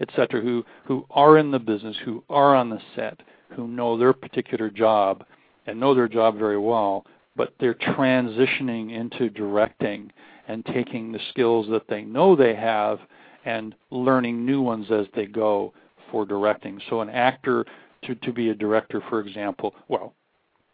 [0.00, 3.20] etc., who who are in the business, who are on the set,
[3.54, 5.24] who know their particular job
[5.66, 7.04] and know their job very well,
[7.36, 10.10] but they're transitioning into directing
[10.48, 12.98] and taking the skills that they know they have
[13.44, 15.72] and learning new ones as they go
[16.10, 16.80] for directing.
[16.88, 17.64] So an actor
[18.04, 20.14] to, to be a director, for example, well,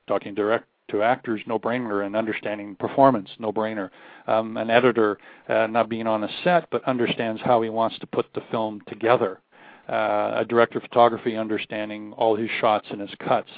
[0.07, 3.91] talking direct to actors, no brainer, and understanding performance, no brainer.
[4.27, 8.07] Um, an editor, uh, not being on a set, but understands how he wants to
[8.07, 9.41] put the film together.
[9.89, 13.51] Uh, a director of photography, understanding all his shots and his cuts.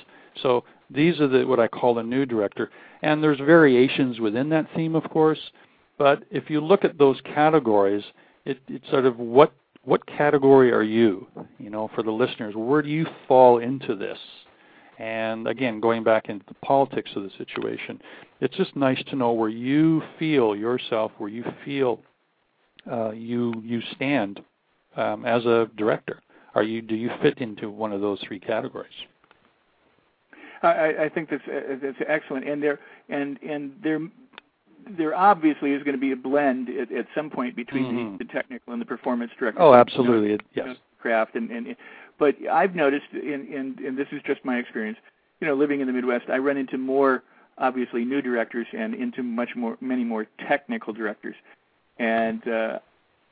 [0.43, 2.71] So these are the, what I call a new director,
[3.03, 5.41] and there's variations within that theme, of course.
[6.01, 8.03] But if you look at those categories,
[8.47, 9.53] it, it's sort of what
[9.85, 11.27] what category are you?
[11.59, 14.19] You know, for the listeners, where do you fall into this?
[14.99, 18.01] And again, going back into the politics of the situation,
[18.41, 22.01] it's just nice to know where you feel yourself, where you feel
[22.91, 24.41] uh, you you stand
[24.97, 26.23] um, as a director.
[26.55, 28.89] Are you do you fit into one of those three categories?
[30.63, 31.45] I, I think that's
[31.83, 32.81] that's excellent, and there
[33.11, 34.01] and and there
[34.97, 38.17] there obviously is going to be a blend at, at some point between mm-hmm.
[38.19, 39.61] the, the, technical and the performance director.
[39.61, 40.31] Oh, absolutely.
[40.31, 40.77] You know, yes.
[40.99, 41.77] Craft and, and
[42.21, 44.99] but I've noticed, in, in, and this is just my experience,
[45.41, 47.23] you know, living in the Midwest, I run into more
[47.57, 51.35] obviously new directors and into much more, many more technical directors,
[51.99, 52.79] and uh,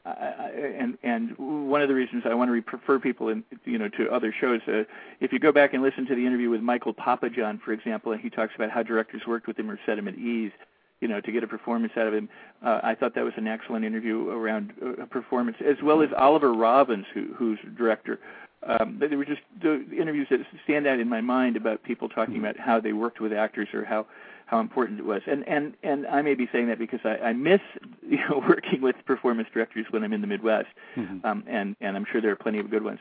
[0.07, 1.37] I, and and
[1.69, 4.61] one of the reasons I want to refer people in, you know, to other shows.
[4.67, 4.85] Uh,
[5.21, 8.21] if you go back and listen to the interview with Michael Papajohn, for example, and
[8.21, 10.53] he talks about how directors worked with him or set him at ease
[11.01, 12.29] you know, to get a performance out of him.
[12.65, 16.53] Uh, I thought that was an excellent interview around uh, performance, as well as Oliver
[16.53, 18.19] Robins, who, who's director.
[18.67, 22.35] Um, there were just the interviews that stand out in my mind about people talking
[22.35, 22.45] mm-hmm.
[22.45, 24.07] about how they worked with actors or how
[24.47, 25.23] how important it was.
[25.27, 27.61] And and and I may be saying that because I, I miss
[28.03, 31.25] you know working with performance directors when I'm in the Midwest, mm-hmm.
[31.25, 32.99] um, and and I'm sure there are plenty of good ones.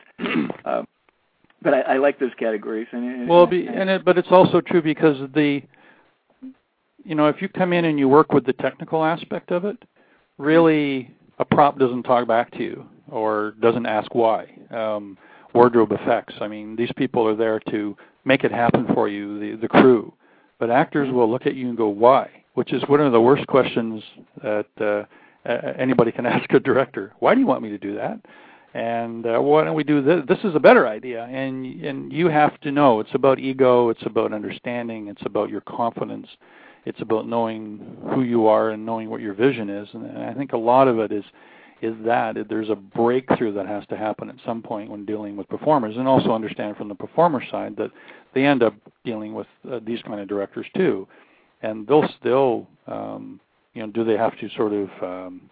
[0.64, 0.86] um,
[1.60, 2.86] but I, I like those categories.
[2.92, 5.62] And, and well, be, and it, but it's also true because the
[7.08, 9.82] you know, if you come in and you work with the technical aspect of it,
[10.36, 14.46] really a prop doesn't talk back to you or doesn't ask why.
[14.70, 15.16] Um,
[15.54, 16.34] wardrobe effects.
[16.42, 17.96] I mean, these people are there to
[18.26, 20.12] make it happen for you, the the crew.
[20.58, 23.46] But actors will look at you and go, "Why?" Which is one of the worst
[23.46, 24.02] questions
[24.42, 27.14] that uh, anybody can ask a director.
[27.20, 28.20] Why do you want me to do that?
[28.74, 30.24] And uh, why don't we do this?
[30.28, 31.24] This is a better idea.
[31.24, 33.00] And and you have to know.
[33.00, 33.88] It's about ego.
[33.88, 35.08] It's about understanding.
[35.08, 36.28] It's about your confidence
[36.88, 39.86] it's about knowing who you are and knowing what your vision is.
[39.92, 41.24] And I think a lot of it is
[41.80, 45.48] is that there's a breakthrough that has to happen at some point when dealing with
[45.48, 47.92] performers, and also understand from the performer side that
[48.34, 48.74] they end up
[49.04, 51.06] dealing with uh, these kind of directors too,
[51.62, 53.38] and they'll still, um,
[53.74, 54.88] you know, do they have to sort of?
[55.02, 55.42] Um,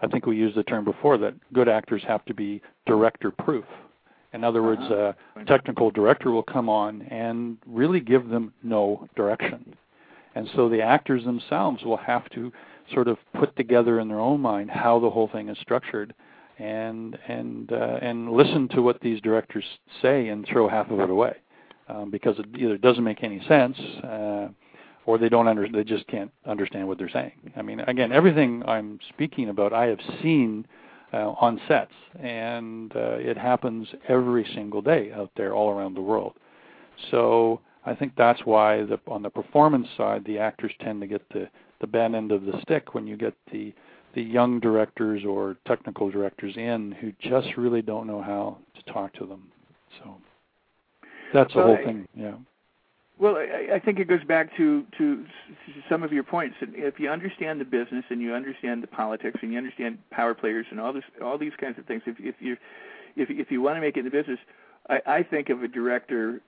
[0.00, 3.66] I think we used the term before that good actors have to be director proof.
[4.32, 5.12] In other words, uh-huh.
[5.36, 9.76] a technical director will come on and really give them no direction.
[10.34, 12.52] And so the actors themselves will have to
[12.92, 16.14] sort of put together in their own mind how the whole thing is structured
[16.58, 19.64] and and uh, and listen to what these directors
[20.02, 21.36] say and throw half of it away
[21.88, 24.48] um, because it either doesn't make any sense uh,
[25.06, 27.32] or they don't under they just can't understand what they're saying.
[27.56, 30.66] I mean, again, everything I'm speaking about, I have seen
[31.12, 36.00] uh, on sets, and uh, it happens every single day out there all around the
[36.00, 36.34] world.
[37.10, 41.28] So I think that's why the, on the performance side, the actors tend to get
[41.30, 41.48] the,
[41.80, 43.72] the bad end of the stick when you get the
[44.14, 49.12] the young directors or technical directors in who just really don't know how to talk
[49.14, 49.50] to them.
[49.98, 50.14] So
[51.32, 52.06] that's the whole thing.
[52.14, 52.34] Yeah.
[53.18, 55.24] Well, I, I think it goes back to to
[55.88, 56.56] some of your points.
[56.60, 60.66] If you understand the business and you understand the politics and you understand power players
[60.70, 62.56] and all this, all these kinds of things, if if you
[63.16, 64.38] if if you want to make it in the business,
[64.88, 66.40] I, I think of a director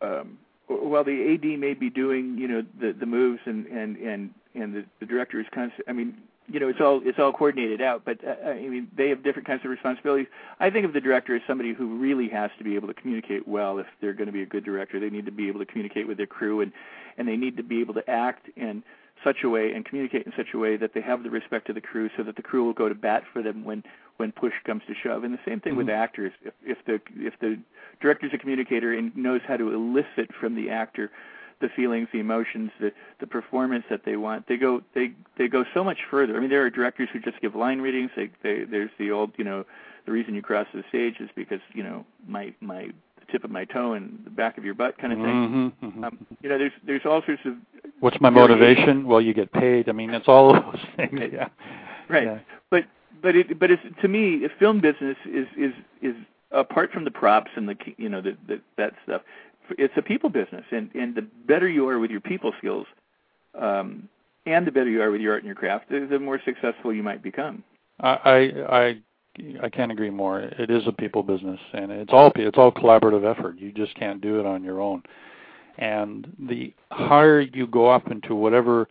[0.00, 0.38] um,
[0.68, 4.74] while the AD may be doing, you know, the the moves and and and and
[4.74, 6.16] the, the director is kind of, I mean,
[6.48, 8.02] you know it's all it's all coordinated out.
[8.04, 10.26] But uh, I mean, they have different kinds of responsibilities.
[10.58, 13.46] I think of the director as somebody who really has to be able to communicate
[13.46, 13.78] well.
[13.78, 16.08] If they're going to be a good director, they need to be able to communicate
[16.08, 16.72] with their crew, and
[17.16, 18.82] and they need to be able to act in
[19.24, 21.74] such a way and communicate in such a way that they have the respect of
[21.74, 23.82] the crew, so that the crew will go to bat for them when
[24.16, 25.24] when push comes to shove.
[25.24, 25.86] And the same thing mm-hmm.
[25.86, 26.32] with actors.
[26.42, 27.58] If if the if the
[28.00, 31.10] director's a communicator and knows how to elicit from the actor
[31.60, 34.46] the feelings, the emotions, the the performance that they want.
[34.46, 36.36] They go they they go so much further.
[36.36, 38.10] I mean, there are directors who just give line readings.
[38.16, 39.64] They, they there's the old you know
[40.04, 42.90] the reason you cross the stage is because you know my my
[43.20, 45.26] the tip of my toe and the back of your butt kind of thing.
[45.26, 46.04] Mm-hmm, mm-hmm.
[46.04, 47.54] Um, you know, there's there's all sorts of.
[48.00, 49.06] What's my motivation?
[49.06, 49.88] Well, you get paid.
[49.88, 51.20] I mean, it's all those things.
[51.32, 51.48] Yeah.
[52.08, 52.24] Right.
[52.24, 52.38] Yeah.
[52.70, 52.84] But
[53.22, 56.14] but it but it's to me, a film business is is is
[56.52, 59.22] apart from the props and the you know the, the that stuff
[59.78, 62.86] it's a people business, and and the better you are with your people skills,
[63.58, 64.08] um,
[64.46, 66.92] and the better you are with your art and your craft, the, the more successful
[66.92, 67.62] you might become.
[68.00, 69.02] I I
[69.62, 70.40] I can't agree more.
[70.40, 73.58] It is a people business, and it's all it's all collaborative effort.
[73.58, 75.02] You just can't do it on your own.
[75.78, 78.88] And the higher you go up into whatever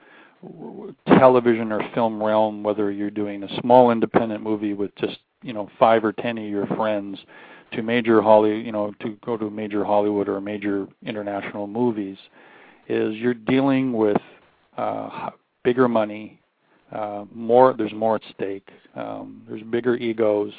[1.19, 5.69] television or film realm, whether you're doing a small independent movie with just you know
[5.79, 7.17] five or ten of your friends,
[7.73, 12.17] to major Holly, you know, to go to major Hollywood or major international movies,
[12.87, 14.17] is you're dealing with
[14.77, 15.31] uh,
[15.63, 16.39] bigger money,
[16.91, 17.73] uh, more.
[17.77, 18.69] There's more at stake.
[18.95, 20.53] Um, there's bigger egos.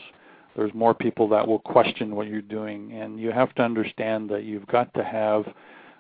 [0.57, 4.45] There's more people that will question what you're doing, and you have to understand that
[4.45, 5.45] you've got to have,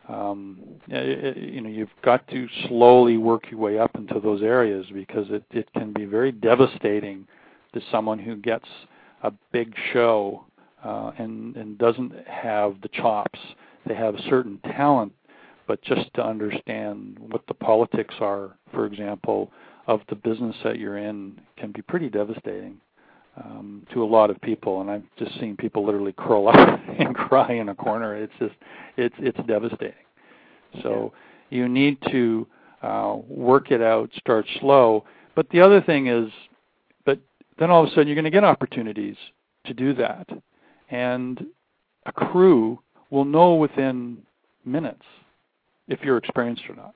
[0.08, 5.26] um, you know, you've got to slowly work your way up into those areas because
[5.30, 7.26] it it can be very devastating
[7.72, 8.68] to someone who gets
[9.22, 10.44] a big show
[10.84, 13.38] uh, and and doesn't have the chops.
[13.86, 15.12] They have certain talent,
[15.66, 19.50] but just to understand what the politics are, for example,
[19.86, 22.80] of the business that you're in, can be pretty devastating
[23.36, 24.80] um, to a lot of people.
[24.80, 26.54] And I've just seen people literally curl up
[26.98, 28.16] and cry in a corner.
[28.16, 28.54] It's just
[28.96, 29.94] it's it's devastating.
[30.82, 31.12] So
[31.50, 31.58] yeah.
[31.58, 32.46] you need to
[32.82, 35.04] uh, work it out, start slow.
[35.34, 36.30] But the other thing is,
[37.04, 37.18] but
[37.58, 39.16] then all of a sudden you're going to get opportunities
[39.66, 40.28] to do that
[40.90, 41.46] and
[42.06, 42.78] a crew
[43.10, 44.18] will know within
[44.64, 45.02] minutes
[45.88, 46.94] if you're experienced or not.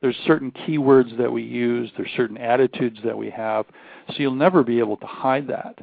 [0.00, 3.66] There's certain keywords that we use, there's certain attitudes that we have,
[4.08, 5.78] so you'll never be able to hide that.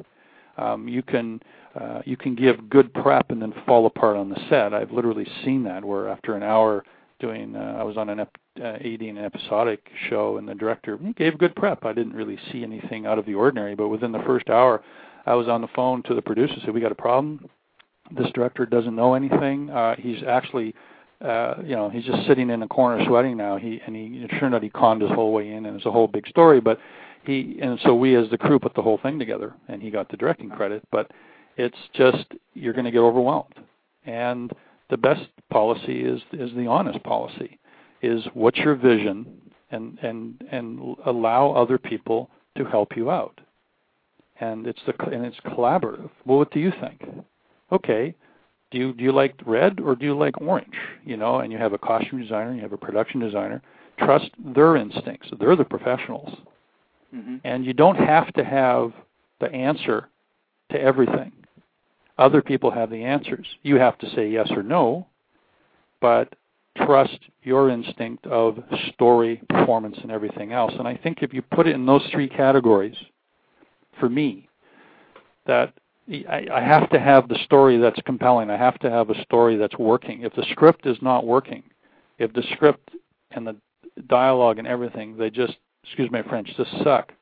[0.56, 1.40] Um, you can
[1.78, 4.72] uh, you can give good prep and then fall apart on the set.
[4.72, 6.84] I've literally seen that where after an hour
[7.20, 10.98] doing, uh, I was on an ep- uh, AD an episodic show, and the director
[11.16, 11.84] gave good prep.
[11.84, 14.82] I didn't really see anything out of the ordinary, but within the first hour,
[15.26, 17.48] I was on the phone to the producer, said, "We got a problem.
[18.10, 19.68] This director doesn't know anything.
[19.68, 20.74] Uh, he's actually,
[21.20, 23.56] uh, you know, he's just sitting in a corner sweating now.
[23.56, 25.90] He and he it turned out he conned his whole way in, and it's a
[25.90, 26.60] whole big story.
[26.60, 26.78] But
[27.24, 30.10] he and so we as the crew put the whole thing together, and he got
[30.10, 30.82] the directing credit.
[30.90, 31.10] But
[31.56, 33.54] it's just you're going to get overwhelmed,
[34.04, 34.52] and
[34.90, 37.58] the best policy is is the honest policy.
[38.02, 39.26] Is what's your vision,
[39.70, 43.40] and and and allow other people to help you out
[44.40, 46.10] and it's the and it's collaborative.
[46.24, 47.04] Well, what do you think?
[47.72, 48.14] Okay,
[48.70, 50.74] do you do you like red or do you like orange?
[51.04, 53.62] You know, and you have a costume designer, you have a production designer.
[53.98, 55.28] Trust their instincts.
[55.38, 56.36] They're the professionals,
[57.14, 57.36] mm-hmm.
[57.44, 58.92] and you don't have to have
[59.40, 60.08] the answer
[60.70, 61.32] to everything.
[62.18, 63.46] Other people have the answers.
[63.62, 65.06] You have to say yes or no,
[66.00, 66.34] but
[66.76, 68.58] trust your instinct of
[68.92, 70.72] story, performance, and everything else.
[70.78, 72.96] And I think if you put it in those three categories
[73.98, 74.48] for me
[75.46, 75.72] that
[76.08, 78.50] I, I have to have the story that's compelling.
[78.50, 80.22] I have to have a story that's working.
[80.22, 81.64] If the script is not working,
[82.18, 82.90] if the script
[83.32, 83.56] and the
[84.06, 87.12] dialogue and everything, they just, excuse my French, just suck.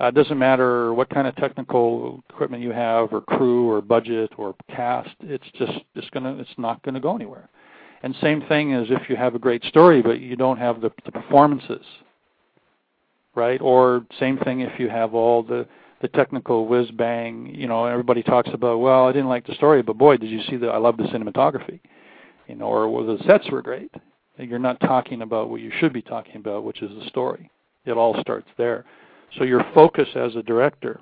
[0.00, 4.30] Uh, it doesn't matter what kind of technical equipment you have, or crew, or budget,
[4.36, 5.14] or cast.
[5.20, 7.48] It's just, it's gonna, it's not gonna go anywhere.
[8.02, 10.90] And same thing as if you have a great story, but you don't have the,
[11.06, 11.84] the performances,
[13.34, 13.60] right?
[13.62, 15.66] Or same thing if you have all the
[16.00, 17.54] the technical whiz bang.
[17.54, 20.42] You know, everybody talks about, well, I didn't like the story, but boy, did you
[20.48, 20.68] see the?
[20.68, 21.80] I love the cinematography.
[22.46, 23.90] You know, or well, the sets were great.
[24.38, 27.50] You're not talking about what you should be talking about, which is the story.
[27.86, 28.84] It all starts there.
[29.38, 31.00] So your focus as a director,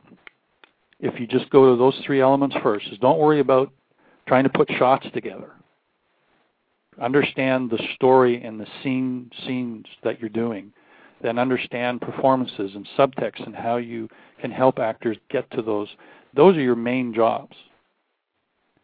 [1.00, 3.72] if you just go to those three elements first, is don't worry about
[4.26, 5.50] trying to put shots together.
[7.02, 10.72] Understand the story and the scene scenes that you're doing
[11.24, 14.08] then understand performances and subtext and how you
[14.40, 15.88] can help actors get to those.
[16.34, 17.56] Those are your main jobs.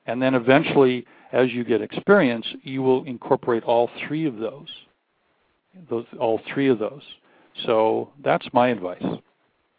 [0.07, 4.69] And then eventually, as you get experience, you will incorporate all three of those.
[5.91, 7.03] Those all three of those.
[7.67, 9.05] So that's my advice.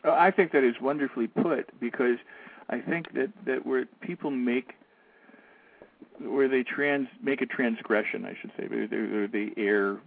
[0.03, 2.17] I think that is wonderfully put because
[2.69, 4.73] I think that that where people make
[6.19, 9.97] where they trans make a transgression, I should say, or they err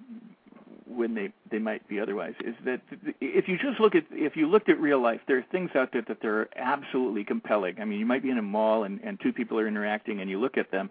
[0.87, 2.81] when they they might be otherwise is that
[3.21, 5.91] if you just look at if you looked at real life there are things out
[5.93, 7.81] there that are absolutely compelling.
[7.81, 10.29] I mean you might be in a mall and and two people are interacting and
[10.29, 10.91] you look at them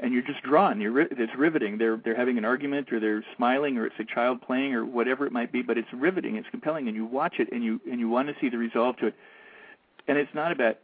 [0.00, 0.80] and you're just drawn.
[0.80, 1.78] You're it's riveting.
[1.78, 5.26] They're they're having an argument or they're smiling or it's a child playing or whatever
[5.26, 6.36] it might be but it's riveting.
[6.36, 8.96] It's compelling and you watch it and you and you want to see the resolve
[8.98, 9.14] to it.
[10.08, 10.78] And it's not about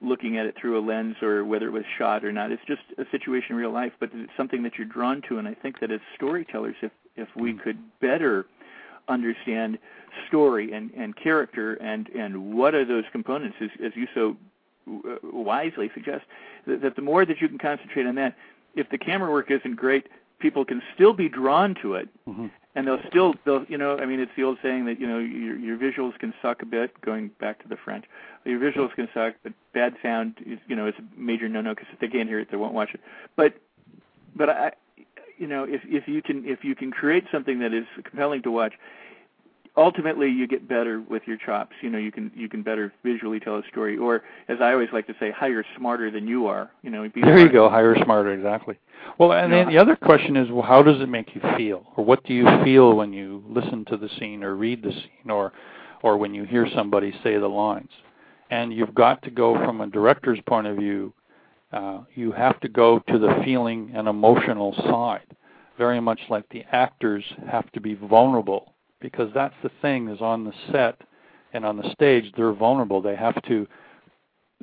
[0.00, 2.50] looking at it through a lens or whether it was shot or not.
[2.50, 5.38] It's just a situation in real life but it's something that you're drawn to.
[5.38, 8.46] And i think that as storytellers if if we could better
[9.08, 9.78] understand
[10.28, 14.36] story and, and character and, and what are those components, as, as you so
[14.88, 16.24] uh, wisely suggest,
[16.66, 18.36] that, that the more that you can concentrate on that,
[18.74, 20.08] if the camera work isn't great,
[20.38, 22.46] people can still be drawn to it, mm-hmm.
[22.74, 25.18] and they'll still, they'll, you know, I mean, it's the old saying that you know
[25.18, 27.00] your, your visuals can suck a bit.
[27.00, 28.04] Going back to the French,
[28.44, 31.88] your visuals can suck, but bad sound is, you know, is a major no-no because
[31.92, 33.00] if they can't hear it, they won't watch it.
[33.36, 33.54] But,
[34.34, 34.72] but I,
[35.42, 38.50] you know if if you can if you can create something that is compelling to
[38.50, 38.74] watch
[39.76, 41.72] ultimately you get better with your chops.
[41.80, 43.96] You know you can you can better visually tell a story.
[43.96, 46.70] Or as i always like to say hire smarter than you are.
[46.82, 47.68] You know there you go.
[47.68, 48.32] Hire smarter.
[48.32, 48.78] Exactly.
[49.18, 51.86] Well and then the other question is well how does it make you feel?
[51.96, 55.30] Or what do you feel when you listen to the scene or read the scene?
[55.30, 55.52] Or
[56.02, 57.90] or when you hear somebody say the lines?
[58.50, 61.14] And you've got to go from a director's point of view
[61.72, 65.26] uh, you have to go to the feeling and emotional side,
[65.78, 70.44] very much like the actors have to be vulnerable, because that's the thing is on
[70.44, 71.00] the set
[71.52, 73.00] and on the stage they're vulnerable.
[73.00, 73.66] They have to,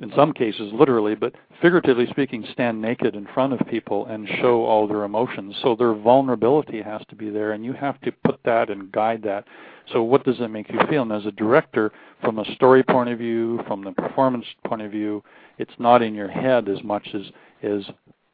[0.00, 4.64] in some cases literally, but figuratively speaking, stand naked in front of people and show
[4.64, 5.54] all their emotions.
[5.62, 9.22] So their vulnerability has to be there, and you have to put that and guide
[9.24, 9.44] that.
[9.92, 11.02] So what does it make you feel?
[11.02, 11.92] And as a director,
[12.22, 15.22] from a story point of view, from the performance point of view,
[15.58, 17.22] it's not in your head as much as
[17.62, 17.84] is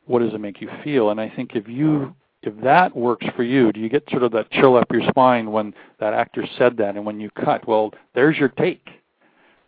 [0.06, 1.10] what does it make you feel.
[1.10, 4.30] And I think if you if that works for you, do you get sort of
[4.32, 7.66] that chill up your spine when that actor said that and when you cut?
[7.66, 8.86] Well, there's your take,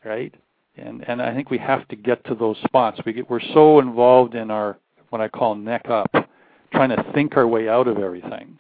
[0.05, 0.33] right?
[0.79, 3.01] And and I think we have to get to those spots.
[3.05, 4.79] We get we're so involved in our
[5.11, 6.11] what I call neck up,
[6.73, 8.59] trying to think our way out of everything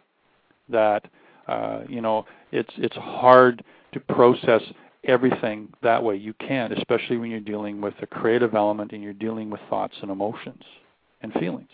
[0.68, 1.04] that
[1.46, 4.62] uh, you know it's it's hard to process
[5.04, 6.16] everything that way.
[6.16, 9.94] You can't, especially when you're dealing with a creative element and you're dealing with thoughts
[10.02, 10.62] and emotions
[11.22, 11.68] and feelings.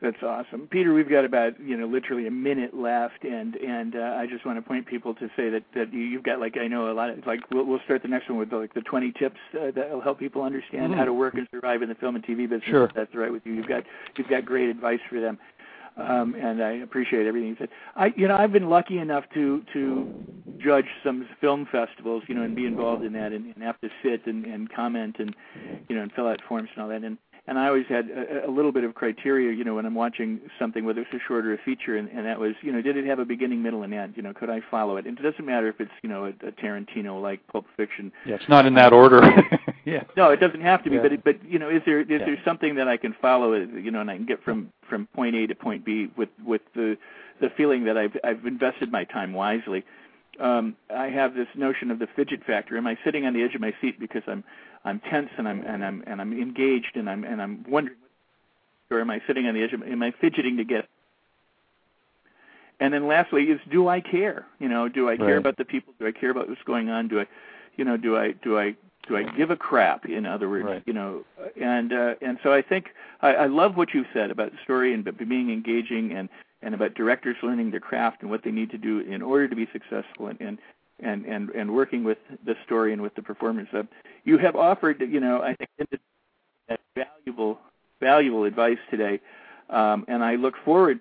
[0.00, 0.94] That's awesome, Peter.
[0.94, 4.56] We've got about you know literally a minute left, and and uh, I just want
[4.56, 7.26] to point people to say that that you've got like I know a lot of
[7.26, 10.00] like we'll, we'll start the next one with like the 20 tips uh, that will
[10.00, 10.98] help people understand mm-hmm.
[10.98, 12.62] how to work and survive in the film and TV business.
[12.64, 13.54] Sure, if that's right with you.
[13.54, 13.82] You've got
[14.16, 15.38] you've got great advice for them
[15.98, 17.68] um, and I appreciate everything you said.
[17.96, 20.24] I, you know, I've been lucky enough to to
[20.58, 23.88] judge some film festivals, you know, and be involved in that, and, and have to
[24.02, 25.34] sit and, and comment, and
[25.88, 27.02] you know, and fill out forms and all that.
[27.02, 27.18] And
[27.48, 30.38] and I always had a, a little bit of criteria, you know, when I'm watching
[30.58, 32.98] something, whether it's a short or a feature, and, and that was, you know, did
[32.98, 34.14] it have a beginning, middle, and end?
[34.16, 35.06] You know, could I follow it?
[35.06, 38.12] And it doesn't matter if it's, you know, a, a Tarantino like Pulp Fiction.
[38.26, 39.22] Yeah, it's not in that order.
[39.86, 40.04] yeah.
[40.14, 41.02] No, it doesn't have to be, yeah.
[41.02, 42.18] but it, but you know, is there is yeah.
[42.18, 45.34] there something that I can follow, you know, and I can get from from point
[45.34, 46.98] A to point B with with the
[47.40, 49.84] the feeling that I've I've invested my time wisely.
[50.38, 52.76] Um, I have this notion of the fidget factor.
[52.76, 54.44] Am I sitting on the edge of my seat because I'm
[54.88, 57.98] I'm tense and I'm and I'm and I'm engaged and I'm and I'm wondering,
[58.90, 59.72] or am I sitting on the edge?
[59.72, 60.88] Of, am I fidgeting to get?
[62.80, 64.46] And then lastly is do I care?
[64.58, 65.36] You know, do I care right.
[65.36, 65.94] about the people?
[65.98, 67.08] Do I care about what's going on?
[67.08, 67.26] Do I,
[67.76, 68.76] you know, do I do I
[69.06, 70.06] do I give a crap?
[70.06, 70.82] In other words, right.
[70.86, 71.24] you know,
[71.60, 74.94] and uh, and so I think I, I love what you said about the story
[74.94, 76.28] and being engaging and
[76.62, 79.56] and about directors learning their craft and what they need to do in order to
[79.56, 80.58] be successful and and
[81.00, 83.68] and and, and working with the story and with the performance.
[83.72, 83.82] Uh,
[84.24, 86.00] you have offered, you know, I think
[86.94, 87.58] valuable
[88.00, 89.20] valuable advice today,
[89.70, 91.00] um, and I look forward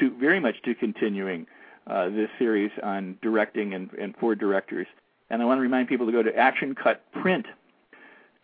[0.00, 1.46] to very much to continuing
[1.86, 4.86] uh, this series on directing and, and for directors.
[5.30, 7.44] And I want to remind people to go to ActionCutPrint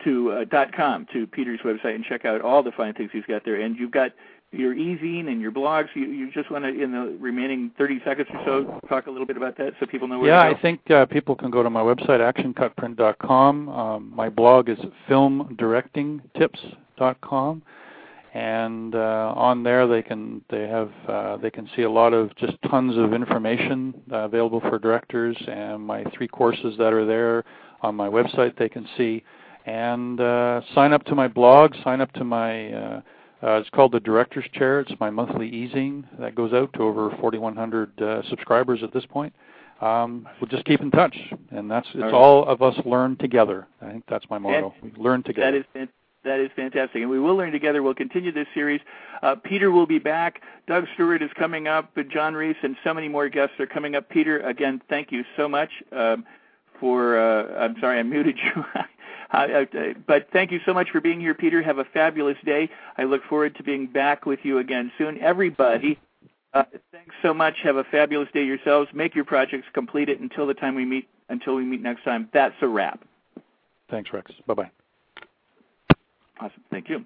[0.03, 3.45] to uh, com to Peter's website and check out all the fine things he's got
[3.45, 3.61] there.
[3.61, 4.11] And you've got
[4.53, 5.87] your e-zine and your blogs.
[5.95, 9.25] You, you just want to, in the remaining 30 seconds or so, talk a little
[9.25, 11.69] bit about that so people know where yeah, I think uh, people can go to
[11.69, 13.69] my website, actioncutprint.com.
[13.69, 14.77] Um, my blog is
[15.09, 17.63] filmdirectingtips.com.
[18.35, 22.35] And uh, on there, they can they have uh, they can see a lot of
[22.35, 27.43] just tons of information uh, available for directors, and my three courses that are there
[27.83, 29.23] on my website they can see,
[29.67, 33.03] and uh, sign up to my blog, sign up to my
[33.43, 34.79] uh, it's called the Director's Chair.
[34.79, 39.33] It's my monthly e-zine that goes out to over 4,100 uh, subscribers at this point.
[39.81, 41.17] um, we'll just keep in touch,
[41.51, 43.67] and that's it's all, all of us learn together.
[43.81, 44.73] I think that's my motto.
[44.81, 45.51] And we learn together.
[45.51, 45.95] That is fantastic.
[46.23, 47.01] That is fantastic.
[47.01, 47.83] And we will learn together.
[47.83, 48.79] We'll continue this series.
[49.21, 50.41] Uh, Peter will be back.
[50.67, 51.91] Doug Stewart is coming up.
[51.95, 54.07] But Jon Reiss and so many more guests are coming up.
[54.07, 56.23] Peter, again, thank you so much um,
[56.79, 57.19] for.
[57.19, 58.63] Uh, I'm sorry, I muted you.
[59.33, 59.65] Uh,
[60.07, 61.61] but thank you so much for being here, Peter.
[61.61, 62.69] Have a fabulous day.
[62.97, 65.19] I look forward to being back with you again soon.
[65.19, 65.99] Everybody,
[66.53, 67.55] uh, thanks so much.
[67.63, 68.89] Have a fabulous day yourselves.
[68.93, 71.09] Make your projects, complete it until the time we meet.
[71.29, 72.29] Until we meet next time.
[72.33, 73.03] That's a wrap.
[73.89, 74.31] Thanks, Rex.
[74.45, 74.71] Bye bye.
[76.39, 76.63] Awesome.
[76.69, 77.05] Thank you.